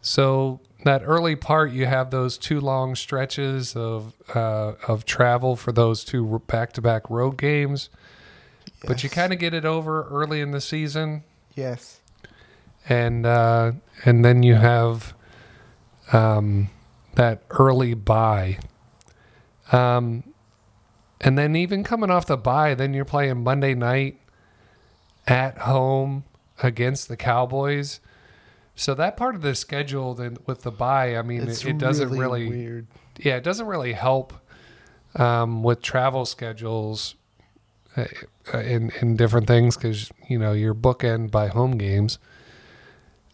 So 0.00 0.60
that 0.84 1.02
early 1.04 1.36
part, 1.36 1.72
you 1.72 1.84
have 1.84 2.10
those 2.10 2.38
two 2.38 2.58
long 2.58 2.94
stretches 2.94 3.76
of 3.76 4.14
uh, 4.34 4.72
of 4.88 5.04
travel 5.04 5.56
for 5.56 5.72
those 5.72 6.04
two 6.04 6.42
back 6.46 6.72
to 6.72 6.80
back 6.80 7.10
road 7.10 7.36
games, 7.36 7.90
but 8.86 9.02
you 9.04 9.10
kind 9.10 9.32
of 9.32 9.38
get 9.38 9.54
it 9.54 9.64
over 9.64 10.04
early 10.10 10.40
in 10.40 10.50
the 10.52 10.60
season, 10.60 11.24
Yes. 11.54 12.00
and 12.88 13.26
uh, 13.26 13.72
and 14.04 14.24
then 14.24 14.42
you 14.42 14.54
have 14.56 15.14
um, 16.12 16.70
that 17.14 17.42
early 17.50 17.94
bye. 17.94 18.58
Um, 19.72 20.24
and 21.20 21.36
then 21.38 21.54
even 21.54 21.84
coming 21.84 22.10
off 22.10 22.26
the 22.26 22.36
bye, 22.36 22.74
then 22.74 22.94
you're 22.94 23.04
playing 23.04 23.42
Monday 23.44 23.74
night 23.74 24.18
at 25.26 25.58
home 25.58 26.24
against 26.62 27.08
the 27.08 27.16
Cowboys. 27.16 28.00
So 28.74 28.94
that 28.94 29.16
part 29.16 29.34
of 29.34 29.42
the 29.42 29.54
schedule 29.54 30.14
then 30.14 30.38
with 30.46 30.62
the 30.62 30.70
bye, 30.70 31.16
I 31.16 31.22
mean, 31.22 31.42
it, 31.42 31.64
it 31.66 31.76
doesn't 31.78 32.08
really, 32.10 32.48
weird. 32.48 32.86
yeah, 33.18 33.36
it 33.36 33.44
doesn't 33.44 33.66
really 33.66 33.92
help 33.92 34.32
um, 35.16 35.62
with 35.62 35.82
travel 35.82 36.24
schedules 36.24 37.14
in 37.96 38.90
in 39.00 39.16
different 39.16 39.46
things 39.46 39.76
because 39.76 40.10
you 40.28 40.38
know 40.38 40.52
you're 40.52 40.74
bookend 40.74 41.30
by 41.30 41.48
home 41.48 41.78
games. 41.78 42.18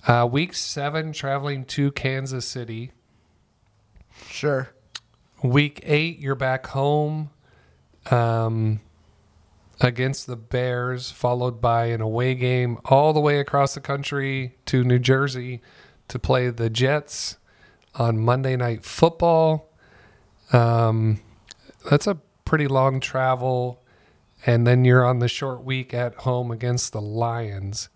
Uh, 0.07 0.29
week 0.31 0.55
seven, 0.55 1.13
traveling 1.13 1.65
to 1.65 1.91
Kansas 1.93 2.47
City. 2.47 2.93
Sure. 4.29 4.71
Week 5.43 5.81
eight, 5.83 6.19
you're 6.19 6.37
back 6.37 6.69
home 6.69 7.31
um, 8.11 8.81
against 9.81 10.27
the 10.27 10.37
Bears, 10.37 11.11
followed 11.11 11.61
by 11.61 11.87
an 11.87 12.01
away 12.01 12.35
game 12.35 12.79
all 12.85 13.13
the 13.13 13.21
way 13.21 13.41
across 13.41 13.75
the 13.75 13.81
country 13.81 14.57
to 14.67 14.85
New 14.85 14.99
Jersey 14.99 15.61
to 16.09 16.19
play 16.19 16.51
the 16.51 16.71
Jets 16.71 17.37
on 17.97 18.19
Monday 18.19 18.57
Night 18.57 18.85
Football. 18.85 19.69
Um, 20.53 21.21
that's 21.91 22.07
a 22.07 22.15
pretty 22.45 22.69
long 22.69 23.01
travel. 23.01 23.83
And 24.47 24.67
then 24.67 24.85
you're 24.85 25.05
on 25.05 25.19
the 25.19 25.29
short 25.29 25.65
week 25.65 25.93
at 25.93 26.15
home 26.15 26.51
against 26.51 26.93
the 26.93 27.01
Lions. 27.01 27.89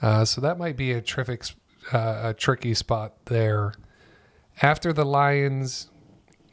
Uh, 0.00 0.24
so 0.24 0.40
that 0.40 0.56
might 0.56 0.76
be 0.76 0.92
a 0.92 1.00
terrific, 1.00 1.44
uh, 1.92 2.20
a 2.24 2.34
tricky 2.34 2.72
spot 2.72 3.12
there. 3.26 3.74
After 4.62 4.92
the 4.92 5.04
Lions, 5.04 5.90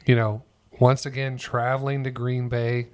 you 0.04 0.16
know, 0.16 0.42
once 0.80 1.06
again 1.06 1.36
traveling 1.36 2.02
to 2.04 2.10
Green 2.10 2.48
Bay. 2.48 2.88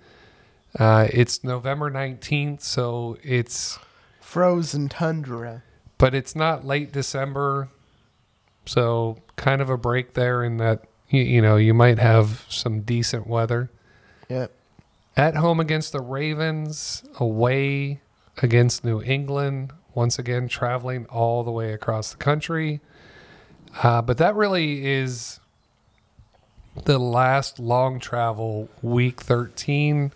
Uh, 0.78 1.06
it's 1.10 1.42
November 1.42 1.90
19th, 1.90 2.60
so 2.60 3.16
it's, 3.22 3.78
Frozen 4.20 4.88
tundra. 4.88 5.62
but 5.96 6.14
it's 6.14 6.36
not 6.36 6.66
late 6.66 6.92
December. 6.92 7.68
So 8.66 9.18
kind 9.36 9.62
of 9.62 9.70
a 9.70 9.78
break 9.78 10.14
there 10.14 10.42
in 10.42 10.58
that, 10.58 10.84
you, 11.08 11.22
you 11.22 11.40
know, 11.40 11.56
you 11.56 11.72
might 11.72 11.98
have 11.98 12.44
some 12.48 12.80
decent 12.80 13.26
weather. 13.26 13.70
Yep. 14.28 14.52
At 15.16 15.36
home 15.36 15.60
against 15.60 15.92
the 15.92 16.00
Ravens, 16.02 17.02
away 17.18 18.00
against 18.42 18.84
New 18.84 19.02
England. 19.02 19.72
Once 19.94 20.18
again, 20.18 20.46
traveling 20.46 21.06
all 21.06 21.42
the 21.42 21.50
way 21.50 21.72
across 21.72 22.10
the 22.10 22.18
country. 22.18 22.80
Uh, 23.82 24.02
but 24.02 24.18
that 24.18 24.34
really 24.34 24.86
is 24.86 25.40
the 26.84 26.98
last 26.98 27.58
long 27.58 27.98
travel, 27.98 28.68
week 28.82 29.22
13. 29.22 30.12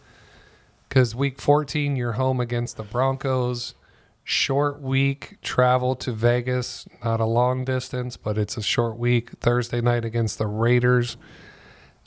Because 0.89 1.15
week 1.15 1.41
14, 1.41 1.97
you're 1.97 2.13
home 2.13 2.41
against 2.41 2.77
the 2.77 2.83
Broncos. 2.83 3.75
short 4.23 4.81
week 4.83 5.39
travel 5.41 5.97
to 5.97 6.13
Vegas, 6.13 6.87
not 7.03 7.21
a 7.21 7.25
long 7.25 7.65
distance, 7.65 8.17
but 8.19 8.37
it's 8.37 8.57
a 8.57 8.63
short 8.63 8.99
week. 8.99 9.31
Thursday 9.41 9.81
night 9.81 10.05
against 10.05 10.37
the 10.39 10.47
Raiders. 10.47 11.17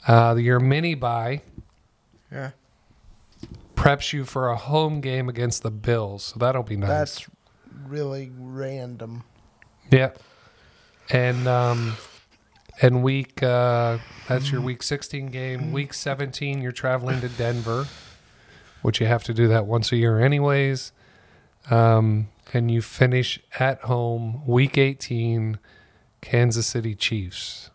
Uh, 0.06 0.36
your 0.38 0.60
mini 0.60 0.94
bye 0.94 1.42
Yeah. 2.30 2.50
Preps 3.74 4.12
you 4.12 4.24
for 4.24 4.48
a 4.48 4.56
home 4.56 5.00
game 5.00 5.28
against 5.28 5.62
the 5.62 5.70
Bills, 5.70 6.24
so 6.24 6.38
that'll 6.38 6.62
be 6.62 6.76
nice. 6.76 6.88
That's 6.88 7.26
really 7.86 8.30
random. 8.38 9.24
Yeah. 9.90 10.10
And 11.10 11.46
um 11.46 11.94
and 12.80 13.02
week 13.02 13.42
uh 13.42 13.98
that's 14.28 14.50
your 14.50 14.60
week 14.60 14.82
16 14.82 15.26
game. 15.26 15.72
Week 15.72 15.92
17 15.92 16.62
you're 16.62 16.72
traveling 16.72 17.20
to 17.20 17.28
Denver, 17.28 17.86
which 18.82 19.00
you 19.00 19.06
have 19.06 19.22
to 19.24 19.34
do 19.34 19.48
that 19.48 19.66
once 19.66 19.92
a 19.92 19.96
year 19.96 20.18
anyways. 20.18 20.92
Um 21.70 22.28
and 22.52 22.70
you 22.70 22.80
finish 22.82 23.40
at 23.58 23.80
home 23.82 24.46
week 24.46 24.78
18 24.78 25.58
Kansas 26.20 26.66
City 26.66 26.94
Chiefs. 26.94 27.70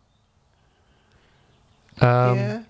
Um 2.01 2.37
yeah. 2.37 2.63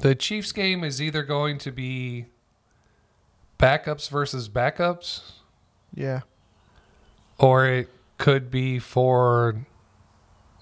The 0.00 0.14
Chiefs 0.14 0.52
game 0.52 0.82
is 0.84 1.00
either 1.00 1.22
going 1.22 1.58
to 1.58 1.70
be 1.70 2.26
backups 3.58 4.08
versus 4.08 4.48
backups 4.48 5.32
Yeah. 5.94 6.20
or 7.38 7.66
it 7.66 7.88
could 8.18 8.50
be 8.50 8.78
for 8.78 9.66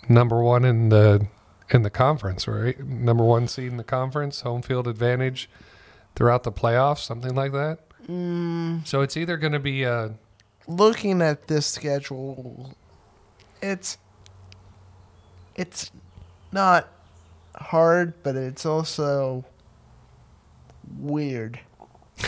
number 0.09 0.42
one 0.42 0.64
in 0.64 0.88
the 0.88 1.27
in 1.70 1.83
the 1.83 1.90
conference, 1.90 2.48
right? 2.48 2.79
Number 2.83 3.22
one 3.24 3.46
seed 3.46 3.70
in 3.70 3.77
the 3.77 3.85
conference, 3.85 4.40
home 4.40 4.62
field 4.62 4.88
advantage 4.88 5.51
throughout 6.16 6.42
the 6.42 6.53
playoffs, 6.53 7.01
something 7.01 7.35
like 7.35 7.53
that. 7.53 7.81
Mm, 8.09 8.87
So 8.87 9.03
it's 9.03 9.16
either 9.18 9.37
going 9.37 9.53
to 9.53 9.59
be 9.59 9.83
a 9.83 10.14
looking 10.66 11.20
at 11.22 11.46
this 11.48 11.66
schedule, 11.66 12.74
it's 13.61 13.98
it's 15.57 15.90
not 16.53 16.88
hard, 17.59 18.14
but 18.23 18.37
it's 18.37 18.66
also 18.66 19.44
weird. 20.99 21.61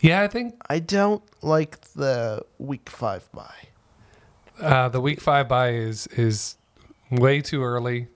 yeah, 0.00 0.22
I 0.22 0.28
think 0.28 0.54
I 0.68 0.78
don't 0.78 1.22
like 1.42 1.80
the 1.92 2.42
week 2.58 2.88
five 2.90 3.30
bye. 3.32 3.68
uh, 4.60 4.88
the 4.88 5.00
week 5.00 5.20
five 5.20 5.48
bye 5.48 5.70
is 5.72 6.06
is 6.08 6.56
way 7.10 7.40
too 7.40 7.62
early. 7.64 8.08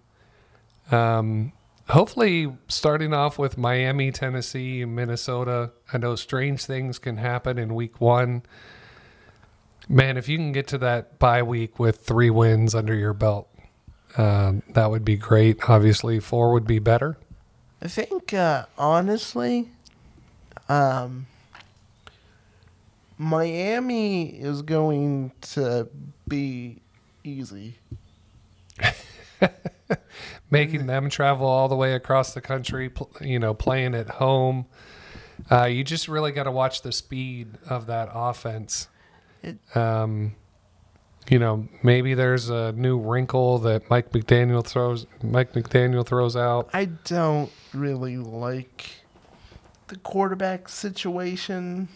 Um, 0.90 1.52
hopefully, 1.88 2.52
starting 2.68 3.14
off 3.14 3.38
with 3.38 3.56
Miami, 3.58 4.10
Tennessee, 4.12 4.84
Minnesota. 4.84 5.72
I 5.92 5.98
know 5.98 6.16
strange 6.16 6.64
things 6.64 6.98
can 6.98 7.16
happen 7.16 7.58
in 7.58 7.74
week 7.74 8.00
one. 8.00 8.42
Man, 9.88 10.16
if 10.16 10.28
you 10.28 10.36
can 10.38 10.52
get 10.52 10.68
to 10.68 10.78
that 10.78 11.18
bye 11.18 11.42
week 11.42 11.78
with 11.78 11.98
three 11.98 12.30
wins 12.30 12.74
under 12.74 12.94
your 12.94 13.12
belt, 13.14 13.48
uh, 14.16 14.52
that 14.70 14.90
would 14.90 15.04
be 15.04 15.16
great. 15.16 15.68
Obviously, 15.68 16.20
four 16.20 16.52
would 16.52 16.66
be 16.66 16.78
better. 16.78 17.16
I 17.80 17.88
think 17.88 18.32
uh, 18.32 18.66
honestly, 18.78 19.70
um, 20.68 21.26
Miami 23.18 24.26
is 24.26 24.62
going 24.62 25.32
to 25.40 25.88
be 26.28 26.78
easy. 27.24 27.76
making 30.50 30.86
them 30.86 31.08
travel 31.08 31.46
all 31.46 31.68
the 31.68 31.74
way 31.74 31.94
across 31.94 32.34
the 32.34 32.40
country, 32.40 32.90
you 33.20 33.38
know, 33.38 33.54
playing 33.54 33.94
at 33.94 34.08
home. 34.08 34.66
Uh, 35.50 35.64
you 35.64 35.82
just 35.82 36.08
really 36.08 36.30
got 36.30 36.44
to 36.44 36.50
watch 36.50 36.82
the 36.82 36.92
speed 36.92 37.48
of 37.68 37.86
that 37.86 38.08
offense. 38.12 38.88
It- 39.42 39.58
um, 39.76 40.34
you 41.30 41.38
know, 41.38 41.68
maybe 41.82 42.14
there's 42.14 42.48
a 42.48 42.72
new 42.72 42.98
wrinkle 42.98 43.58
that 43.60 43.88
Mike 43.88 44.10
McDaniel 44.12 44.64
throws. 44.64 45.06
Mike 45.22 45.52
McDaniel 45.52 46.04
throws 46.04 46.36
out. 46.36 46.68
I 46.72 46.86
don't 46.86 47.50
really 47.72 48.16
like 48.16 48.90
the 49.88 49.96
quarterback 49.96 50.68
situation. 50.68 51.88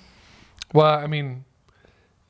Well, 0.73 0.95
I 0.95 1.07
mean, 1.07 1.45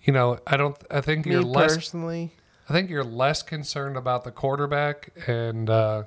you 0.02 0.12
know, 0.12 0.38
I 0.46 0.56
don't. 0.56 0.76
I 0.90 1.00
think 1.00 1.26
Me 1.26 1.32
you're 1.32 1.42
less. 1.42 1.74
personally, 1.74 2.32
I 2.68 2.72
think 2.72 2.90
you're 2.90 3.04
less 3.04 3.42
concerned 3.42 3.96
about 3.96 4.24
the 4.24 4.30
quarterback, 4.30 5.10
and 5.26 5.68
uh, 5.68 6.04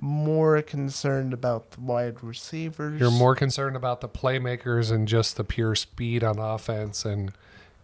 more 0.00 0.60
concerned 0.62 1.32
about 1.32 1.72
the 1.72 1.80
wide 1.80 2.22
receivers. 2.22 3.00
You're 3.00 3.10
more 3.10 3.34
concerned 3.34 3.76
about 3.76 4.00
the 4.00 4.08
playmakers 4.08 4.90
and 4.90 5.06
just 5.06 5.36
the 5.36 5.44
pure 5.44 5.74
speed 5.74 6.24
on 6.24 6.38
offense 6.38 7.04
and 7.04 7.32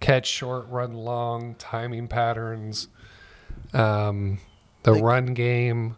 catch 0.00 0.26
short, 0.26 0.66
run 0.68 0.94
long, 0.94 1.54
timing 1.56 2.08
patterns, 2.08 2.88
um, 3.72 4.38
the 4.82 4.92
Like- 4.92 5.02
run 5.02 5.26
game, 5.34 5.96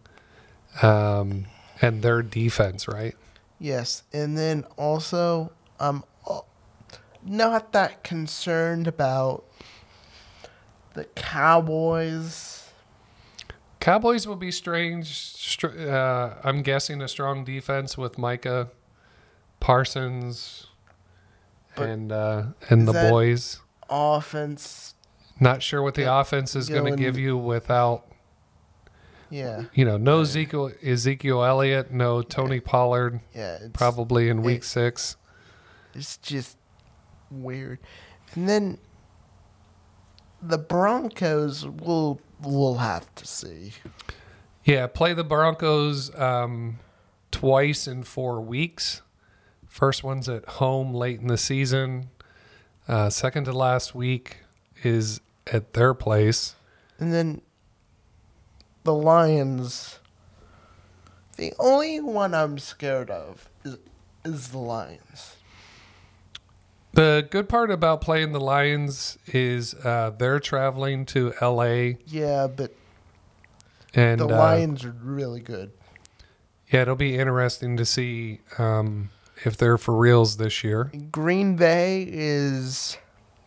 um, 0.81 1.45
and 1.81 2.01
their 2.01 2.21
defense, 2.21 2.87
right? 2.87 3.15
Yes, 3.59 4.03
and 4.13 4.37
then 4.37 4.65
also 4.77 5.51
I'm 5.79 6.03
not 7.25 7.71
that 7.71 8.03
concerned 8.03 8.87
about 8.87 9.45
the 10.93 11.05
Cowboys. 11.15 12.69
Cowboys 13.79 14.27
will 14.27 14.35
be 14.35 14.51
strange. 14.51 15.17
Str- 15.17 15.67
uh, 15.89 16.35
I'm 16.43 16.61
guessing 16.61 17.01
a 17.01 17.07
strong 17.07 17.43
defense 17.43 17.97
with 17.97 18.17
Micah 18.17 18.69
Parsons 19.59 20.67
But 21.75 21.89
and 21.89 22.11
uh, 22.11 22.43
and 22.69 22.87
the 22.87 22.91
that- 22.93 23.09
boys. 23.09 23.59
Offense, 23.93 24.95
Not 25.39 25.61
sure 25.61 25.83
what 25.83 25.93
the 25.93 26.03
Yeah, 26.03 26.19
offense 26.19 26.55
is 26.55 26.67
going 26.67 26.91
to 26.91 26.97
give 26.97 27.17
you 27.17 27.37
without 27.37 28.07
yeah, 29.29 29.65
you 29.73 29.85
know, 29.85 29.97
no 29.97 30.21
Ezekiel 30.21 30.71
Ezekiel 30.83 31.43
Elliott, 31.43 31.91
no 31.91 32.21
Tony 32.23 32.59
Pollard, 32.59 33.19
yeah. 33.35 33.57
It's, 33.61 33.69
probably 33.73 34.29
in 34.29 34.41
week 34.41 34.59
it- 34.61 34.65
six. 34.65 35.17
It's 35.95 36.17
just 36.17 36.57
weird. 37.29 37.79
And 38.33 38.49
then 38.49 38.79
the 40.41 40.57
Broncos 40.57 41.65
will 41.67 42.19
will 42.41 42.77
have 42.79 43.13
to 43.15 43.27
see. 43.27 43.73
Yeah, 44.63 44.87
play 44.87 45.13
the 45.13 45.23
Broncos 45.23 46.13
um, 46.19 46.79
twice 47.31 47.87
in 47.87 48.03
four 48.03 48.41
weeks. 48.41 49.01
First 49.67 50.03
one's 50.03 50.29
at 50.29 50.45
home 50.45 50.93
late 50.93 51.19
in 51.19 51.27
the 51.27 51.37
season. 51.37 52.09
Uh, 52.87 53.09
second 53.09 53.45
to 53.45 53.53
last 53.53 53.95
week 53.95 54.37
is 54.83 55.21
at 55.51 55.73
their 55.73 55.93
place. 55.93 56.55
And 56.99 57.13
then 57.13 57.41
the 58.83 58.93
Lions. 58.93 59.99
The 61.37 61.53
only 61.59 61.99
one 61.99 62.33
I'm 62.35 62.59
scared 62.59 63.09
of 63.09 63.49
is 63.63 63.77
is 64.25 64.49
the 64.49 64.57
Lions. 64.57 65.35
The 66.93 67.27
good 67.29 67.49
part 67.49 67.71
about 67.71 68.01
playing 68.01 68.33
the 68.33 68.39
Lions 68.39 69.17
is 69.27 69.73
uh, 69.73 70.11
they're 70.15 70.39
traveling 70.39 71.05
to 71.07 71.33
L.A. 71.41 71.97
Yeah, 72.05 72.47
but 72.47 72.71
and 73.95 74.19
the 74.19 74.25
uh, 74.25 74.37
Lions 74.37 74.85
are 74.85 74.95
really 75.03 75.39
good. 75.41 75.71
yeah, 76.71 76.83
it'll 76.83 76.95
be 76.95 77.17
interesting 77.17 77.77
to 77.77 77.85
see 77.85 78.41
um, 78.59 79.09
if 79.45 79.57
they're 79.57 79.77
for 79.77 79.95
reals 79.95 80.37
this 80.37 80.63
year. 80.63 80.91
Green 81.11 81.55
Bay 81.55 82.07
is 82.09 82.97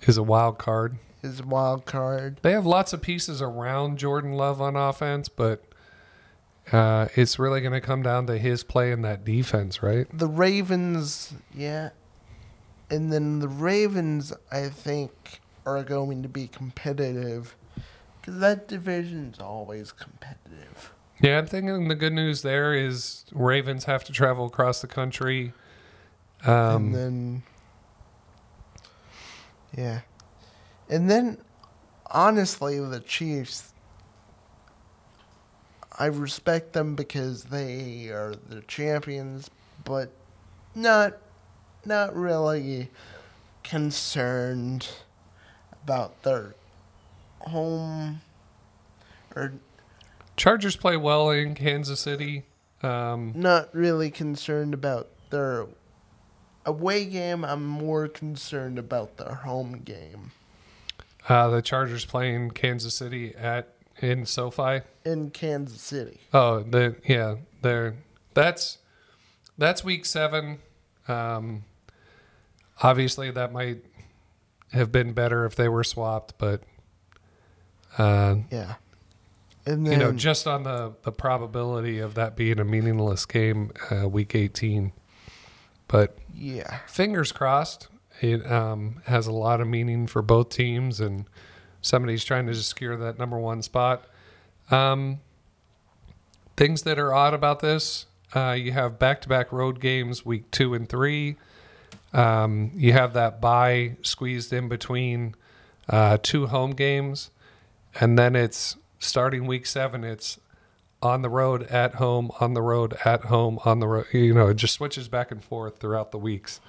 Is 0.03 0.17
a 0.17 0.23
wild 0.23 0.59
card. 0.59 0.97
is 1.23 1.41
a 1.41 1.47
wild 1.47 1.87
card. 1.87 2.39
They 2.43 2.53
have 2.53 2.67
lots 2.67 2.93
of 2.93 3.03
pieces 3.03 3.41
around 3.43 3.99
Jordan 3.99 4.33
Love 4.33 4.61
on 4.61 4.77
offense, 4.77 5.29
but 5.29 5.65
uh, 6.73 7.09
it's 7.15 7.39
really 7.39 7.61
going 7.61 7.73
to 7.73 7.81
come 7.81 8.03
down 8.03 8.27
to 8.27 8.39
his 8.39 8.65
play 8.65 8.91
in 8.93 9.03
that 9.03 9.25
defense, 9.25 9.83
right? 9.83 10.07
The 10.17 10.27
Ravens, 10.29 11.33
yeah. 11.55 11.91
And 12.91 13.13
then 13.13 13.39
the 13.41 13.49
Ravens, 13.49 14.33
I 14.51 14.69
think, 14.69 15.41
are 15.65 15.83
going 15.83 16.23
to 16.23 16.29
be 16.29 16.47
competitive 16.49 17.57
because 18.21 18.39
that 18.41 18.69
division's 18.69 19.39
always 19.41 19.93
competitive. 19.93 20.93
Yeah, 21.21 21.39
I'm 21.39 21.47
thinking 21.47 21.89
the 21.89 21.95
good 21.95 22.13
news 22.13 22.43
there 22.43 22.75
is 22.75 23.25
Ravens 23.33 23.85
have 23.85 24.05
to 24.05 24.13
travel 24.13 24.47
across 24.47 24.81
the 24.81 24.87
country. 24.87 25.53
Um, 26.47 26.87
and 26.87 26.95
then, 26.95 27.43
yeah. 29.77 30.01
And 30.89 31.11
then, 31.11 31.39
honestly, 32.11 32.79
the 32.79 33.01
Chiefs, 33.01 33.73
I 35.99 36.07
respect 36.07 36.73
them 36.73 36.95
because 36.95 37.45
they 37.45 38.09
are 38.09 38.35
the 38.49 38.61
champions, 38.63 39.51
but 39.85 40.11
not, 40.75 41.15
not 41.85 42.15
really 42.15 42.91
concerned 43.65 44.89
about 45.83 46.23
their 46.23 46.55
home 47.41 48.21
or 49.35 49.53
Chargers 50.37 50.77
play 50.77 50.97
well 50.97 51.31
in 51.31 51.55
Kansas 51.55 52.01
City. 52.01 52.45
Um, 52.83 53.33
not 53.35 53.75
really 53.75 54.11
concerned 54.11 54.75
about 54.75 55.09
their 55.31 55.67
away 56.67 57.05
game, 57.07 57.45
I'm 57.45 57.65
more 57.65 58.09
concerned 58.09 58.79
about 58.79 59.17
the 59.17 59.35
home 59.37 59.79
game 59.85 60.33
Uh, 61.29 61.49
the 61.49 61.63
Chargers 61.63 62.05
playing 62.05 62.51
Kansas 62.51 62.95
City 62.95 63.35
at 63.35 63.73
in 64.03 64.27
SoFi. 64.27 64.83
in 65.05 65.31
Kansas 65.31 65.81
City. 65.81 66.21
Oh, 66.35 66.61
the 66.63 66.97
yeah, 67.09 67.37
they're 67.63 67.95
that's 68.35 68.79
that's 69.57 69.83
week 69.83 70.05
seven. 70.05 70.59
Um, 71.09 71.65
obviously, 72.83 73.31
that 73.31 73.53
might 73.53 73.79
have 74.73 74.93
been 74.93 75.13
better 75.15 75.47
if 75.47 75.55
they 75.57 75.69
were 75.69 75.85
swapped, 75.85 76.35
but 76.39 76.63
uh, 77.97 78.37
Yeah. 78.51 78.75
And 79.65 79.85
then 79.87 79.93
you 79.95 79.99
know, 79.99 80.13
just 80.13 80.47
on 80.47 80.63
the 80.63 80.93
the 81.03 81.11
probability 81.13 81.99
of 81.99 82.15
that 82.15 82.37
being 82.37 82.61
a 82.61 82.65
meaningless 82.65 83.25
game, 83.27 83.73
uh, 83.91 84.09
week 84.09 84.35
eighteen. 84.35 84.93
But 85.88 86.16
yeah. 86.35 86.79
fingers 86.87 87.33
crossed, 87.33 87.88
it 88.20 88.51
um, 88.51 89.03
has 89.07 89.27
a 89.27 89.33
lot 89.33 89.61
of 89.61 89.68
meaning 89.68 90.07
for 90.07 90.22
both 90.22 90.49
teams, 90.49 91.01
and 91.01 91.27
somebody's 91.81 92.25
trying 92.25 92.46
to 92.46 92.55
secure 92.55 92.96
that 92.96 93.18
number 93.18 93.38
one 93.38 93.62
spot. 93.62 94.05
Um, 94.70 95.20
things 96.57 96.83
that 96.83 96.99
are 96.99 97.14
odd 97.14 97.35
about 97.35 97.61
this 97.61 98.07
uh, 98.35 98.53
you 98.53 98.72
have 98.72 98.99
back 98.99 99.20
to 99.22 99.29
back 99.29 99.53
road 99.53 99.81
games 99.81 100.25
week 100.25 100.51
two 100.51 100.75
and 100.75 100.88
three. 100.88 101.37
Um, 102.12 102.70
you 102.75 102.92
have 102.92 103.12
that 103.14 103.40
bye 103.40 103.96
squeezed 104.03 104.53
in 104.53 104.68
between 104.68 105.35
uh, 105.88 106.18
two 106.22 106.46
home 106.46 106.72
games, 106.72 107.31
and 108.01 108.18
then 108.18 108.35
it's 108.35 108.77
starting 108.99 109.46
week 109.46 109.66
seven, 109.66 110.03
it's 110.03 110.38
on 111.07 111.23
the 111.23 111.31
road, 111.31 111.62
at 111.64 111.95
home, 111.95 112.31
on 112.40 112.55
the 112.55 112.62
road, 112.62 112.97
at 113.05 113.27
home, 113.27 113.59
on 113.64 113.81
the 113.81 113.87
road. 113.87 114.07
You 114.12 114.35
know, 114.35 114.49
it 114.49 114.55
just 114.55 114.75
switches 114.75 115.09
back 115.09 115.31
and 115.31 115.42
forth 115.42 115.79
throughout 115.79 116.11
the 116.12 116.19
weeks. 116.19 116.61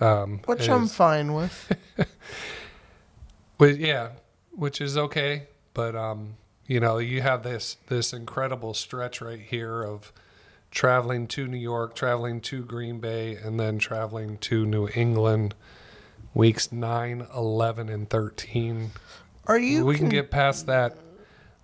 Um, 0.00 0.40
Which 0.46 0.62
it 0.62 0.70
I'm 0.70 0.86
fine 0.86 1.34
with. 1.34 1.72
But 3.58 3.78
yeah, 3.78 4.10
which 4.52 4.80
is 4.80 4.96
okay. 4.96 5.48
But 5.74 5.96
um, 5.96 6.36
you 6.66 6.78
know, 6.80 6.98
you 6.98 7.22
have 7.22 7.42
this 7.42 7.76
this 7.88 8.12
incredible 8.12 8.72
stretch 8.72 9.20
right 9.20 9.40
here 9.40 9.82
of 9.82 10.12
traveling 10.70 11.26
to 11.28 11.48
New 11.48 11.58
York, 11.58 11.94
traveling 11.96 12.40
to 12.42 12.62
Green 12.62 13.00
Bay, 13.00 13.34
and 13.34 13.58
then 13.58 13.78
traveling 13.78 14.38
to 14.38 14.64
New 14.64 14.88
England. 14.94 15.54
Weeks 16.34 16.70
9, 16.70 17.26
11, 17.34 17.88
and 17.88 18.08
13. 18.08 18.92
Are 19.46 19.58
you 19.58 19.84
we 19.84 19.96
can 19.96 20.04
con- 20.04 20.10
get 20.10 20.30
past 20.30 20.66
that. 20.66 20.96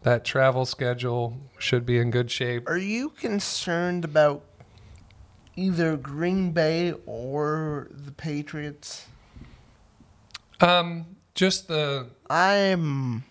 That 0.04 0.22
travel 0.22 0.66
schedule 0.66 1.38
should 1.58 1.86
be 1.86 1.98
in 1.98 2.10
good 2.10 2.30
shape. 2.30 2.68
Are 2.68 2.76
you 2.76 3.08
concerned 3.08 4.04
about 4.04 4.44
either 5.56 5.96
Green 5.96 6.52
Bay 6.52 6.92
or 7.06 7.88
the 7.90 8.12
Patriots? 8.12 9.06
Um, 10.60 11.16
just 11.34 11.68
the 11.68 12.08
I'm 12.28 13.24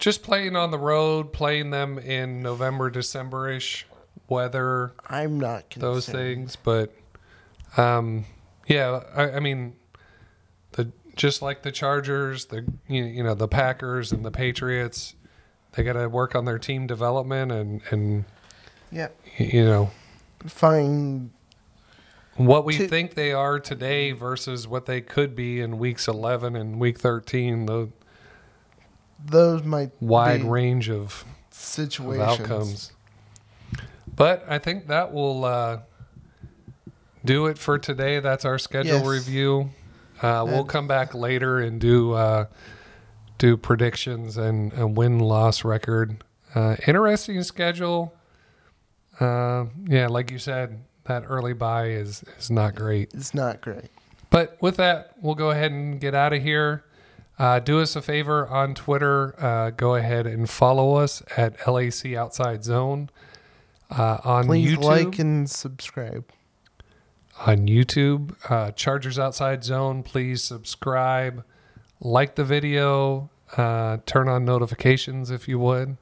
just 0.00 0.24
playing 0.24 0.56
on 0.56 0.72
the 0.72 0.78
road, 0.78 1.32
playing 1.32 1.70
them 1.70 2.00
in 2.00 2.42
November, 2.42 2.90
December-ish 2.90 3.86
weather. 4.28 4.94
I'm 5.06 5.38
not 5.38 5.70
concerned. 5.70 5.94
those 5.94 6.08
things. 6.08 6.56
But 6.56 6.92
um, 7.76 8.24
yeah, 8.66 9.00
I, 9.14 9.36
I 9.36 9.40
mean, 9.40 9.74
just 11.22 11.40
like 11.40 11.62
the 11.62 11.70
Chargers, 11.70 12.46
the 12.46 12.66
you 12.88 13.04
you 13.04 13.22
know 13.22 13.34
the 13.34 13.46
Packers 13.46 14.10
and 14.10 14.24
the 14.24 14.32
Patriots, 14.32 15.14
they 15.72 15.84
got 15.84 15.92
to 15.92 16.08
work 16.08 16.34
on 16.34 16.46
their 16.46 16.58
team 16.58 16.88
development 16.88 17.52
and 17.52 17.80
and 17.90 18.24
Yep. 18.90 19.16
you 19.38 19.64
know 19.64 19.90
Find 20.44 21.30
what 22.36 22.64
we 22.64 22.76
To- 22.76 22.88
think 22.88 23.14
they 23.14 23.32
are 23.32 23.60
today 23.60 24.10
versus 24.10 24.66
what 24.66 24.86
they 24.86 25.00
could 25.00 25.36
be 25.36 25.60
in 25.60 25.78
weeks 25.78 26.08
11 26.08 26.56
and 26.56 26.80
week 26.80 26.98
13 26.98 27.66
the 27.66 27.88
those 29.24 29.62
might 29.62 29.92
wide 30.00 30.42
range 30.42 30.88
of, 30.90 30.98
of 30.98 31.24
situations. 31.50 32.40
outcomes 32.40 32.92
but 34.16 34.44
i 34.48 34.58
think 34.58 34.88
that 34.88 35.12
will 35.12 35.44
uh, 35.44 35.78
do 37.24 37.46
it 37.46 37.56
for 37.58 37.78
today 37.78 38.18
that's 38.18 38.44
our 38.44 38.58
schedule 38.58 38.98
Yes. 38.98 39.06
review 39.06 39.70
uh, 40.22 40.44
we'll 40.46 40.64
come 40.64 40.86
back 40.86 41.14
later 41.14 41.58
and 41.60 41.80
do 41.80 42.12
uh, 42.12 42.46
do 43.38 43.56
predictions 43.56 44.36
and 44.36 44.72
a 44.78 44.86
win 44.86 45.18
loss 45.18 45.64
record 45.64 46.22
uh, 46.54 46.76
interesting 46.86 47.42
schedule 47.42 48.14
uh, 49.20 49.64
yeah 49.86 50.06
like 50.06 50.30
you 50.30 50.38
said 50.38 50.82
that 51.04 51.24
early 51.26 51.52
bye 51.52 51.88
is 51.88 52.22
is 52.38 52.50
not 52.50 52.74
great 52.74 53.12
It's 53.14 53.34
not 53.34 53.60
great. 53.60 53.90
but 54.30 54.56
with 54.62 54.76
that, 54.76 55.12
we'll 55.20 55.34
go 55.34 55.50
ahead 55.50 55.72
and 55.72 56.00
get 56.00 56.14
out 56.14 56.32
of 56.32 56.42
here. 56.42 56.84
Uh, 57.38 57.58
do 57.58 57.80
us 57.80 57.96
a 57.96 58.02
favor 58.02 58.46
on 58.46 58.72
Twitter. 58.74 59.34
Uh, 59.42 59.70
go 59.70 59.96
ahead 59.96 60.26
and 60.26 60.48
follow 60.48 60.94
us 60.94 61.22
at 61.36 61.66
LAC 61.66 62.14
Outside 62.14 62.62
Zone. 62.62 63.10
Uh, 63.90 64.18
on 64.24 64.46
Please 64.46 64.76
YouTube, 64.76 64.84
like 64.84 65.18
and 65.18 65.50
subscribe. 65.50 66.24
On 67.40 67.66
YouTube, 67.66 68.34
uh, 68.50 68.70
Chargers 68.72 69.18
Outside 69.18 69.64
Zone. 69.64 70.02
Please 70.02 70.42
subscribe, 70.42 71.44
like 72.00 72.34
the 72.34 72.44
video, 72.44 73.30
uh, 73.56 73.98
turn 74.06 74.28
on 74.28 74.44
notifications 74.44 75.30
if 75.30 75.48
you 75.48 75.58
would. 75.58 75.96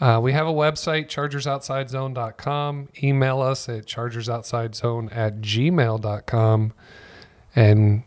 Uh, 0.00 0.20
we 0.22 0.32
have 0.32 0.46
a 0.46 0.52
website, 0.52 1.06
chargersoutsidezone.com. 1.06 2.88
Email 3.02 3.40
us 3.40 3.68
at 3.68 3.86
chargersoutsidezone 3.86 5.14
at 5.14 5.40
gmail.com. 5.40 6.72
And 7.56 8.02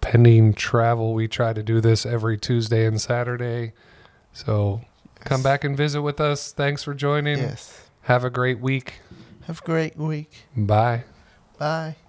pending 0.00 0.54
travel, 0.54 1.14
we 1.14 1.26
try 1.26 1.52
to 1.52 1.62
do 1.62 1.80
this 1.80 2.04
every 2.04 2.36
Tuesday 2.36 2.84
and 2.86 3.00
Saturday. 3.00 3.72
So 4.32 4.82
come 5.24 5.42
back 5.42 5.64
and 5.64 5.76
visit 5.76 6.02
with 6.02 6.20
us. 6.20 6.52
Thanks 6.52 6.82
for 6.82 6.92
joining. 6.94 7.38
Yes. 7.38 7.88
Have 8.02 8.24
a 8.24 8.30
great 8.30 8.60
week. 8.60 9.00
Have 9.46 9.60
a 9.60 9.64
great 9.64 9.96
week. 9.96 10.30
Bye. 10.54 11.04
Bye. 11.60 11.99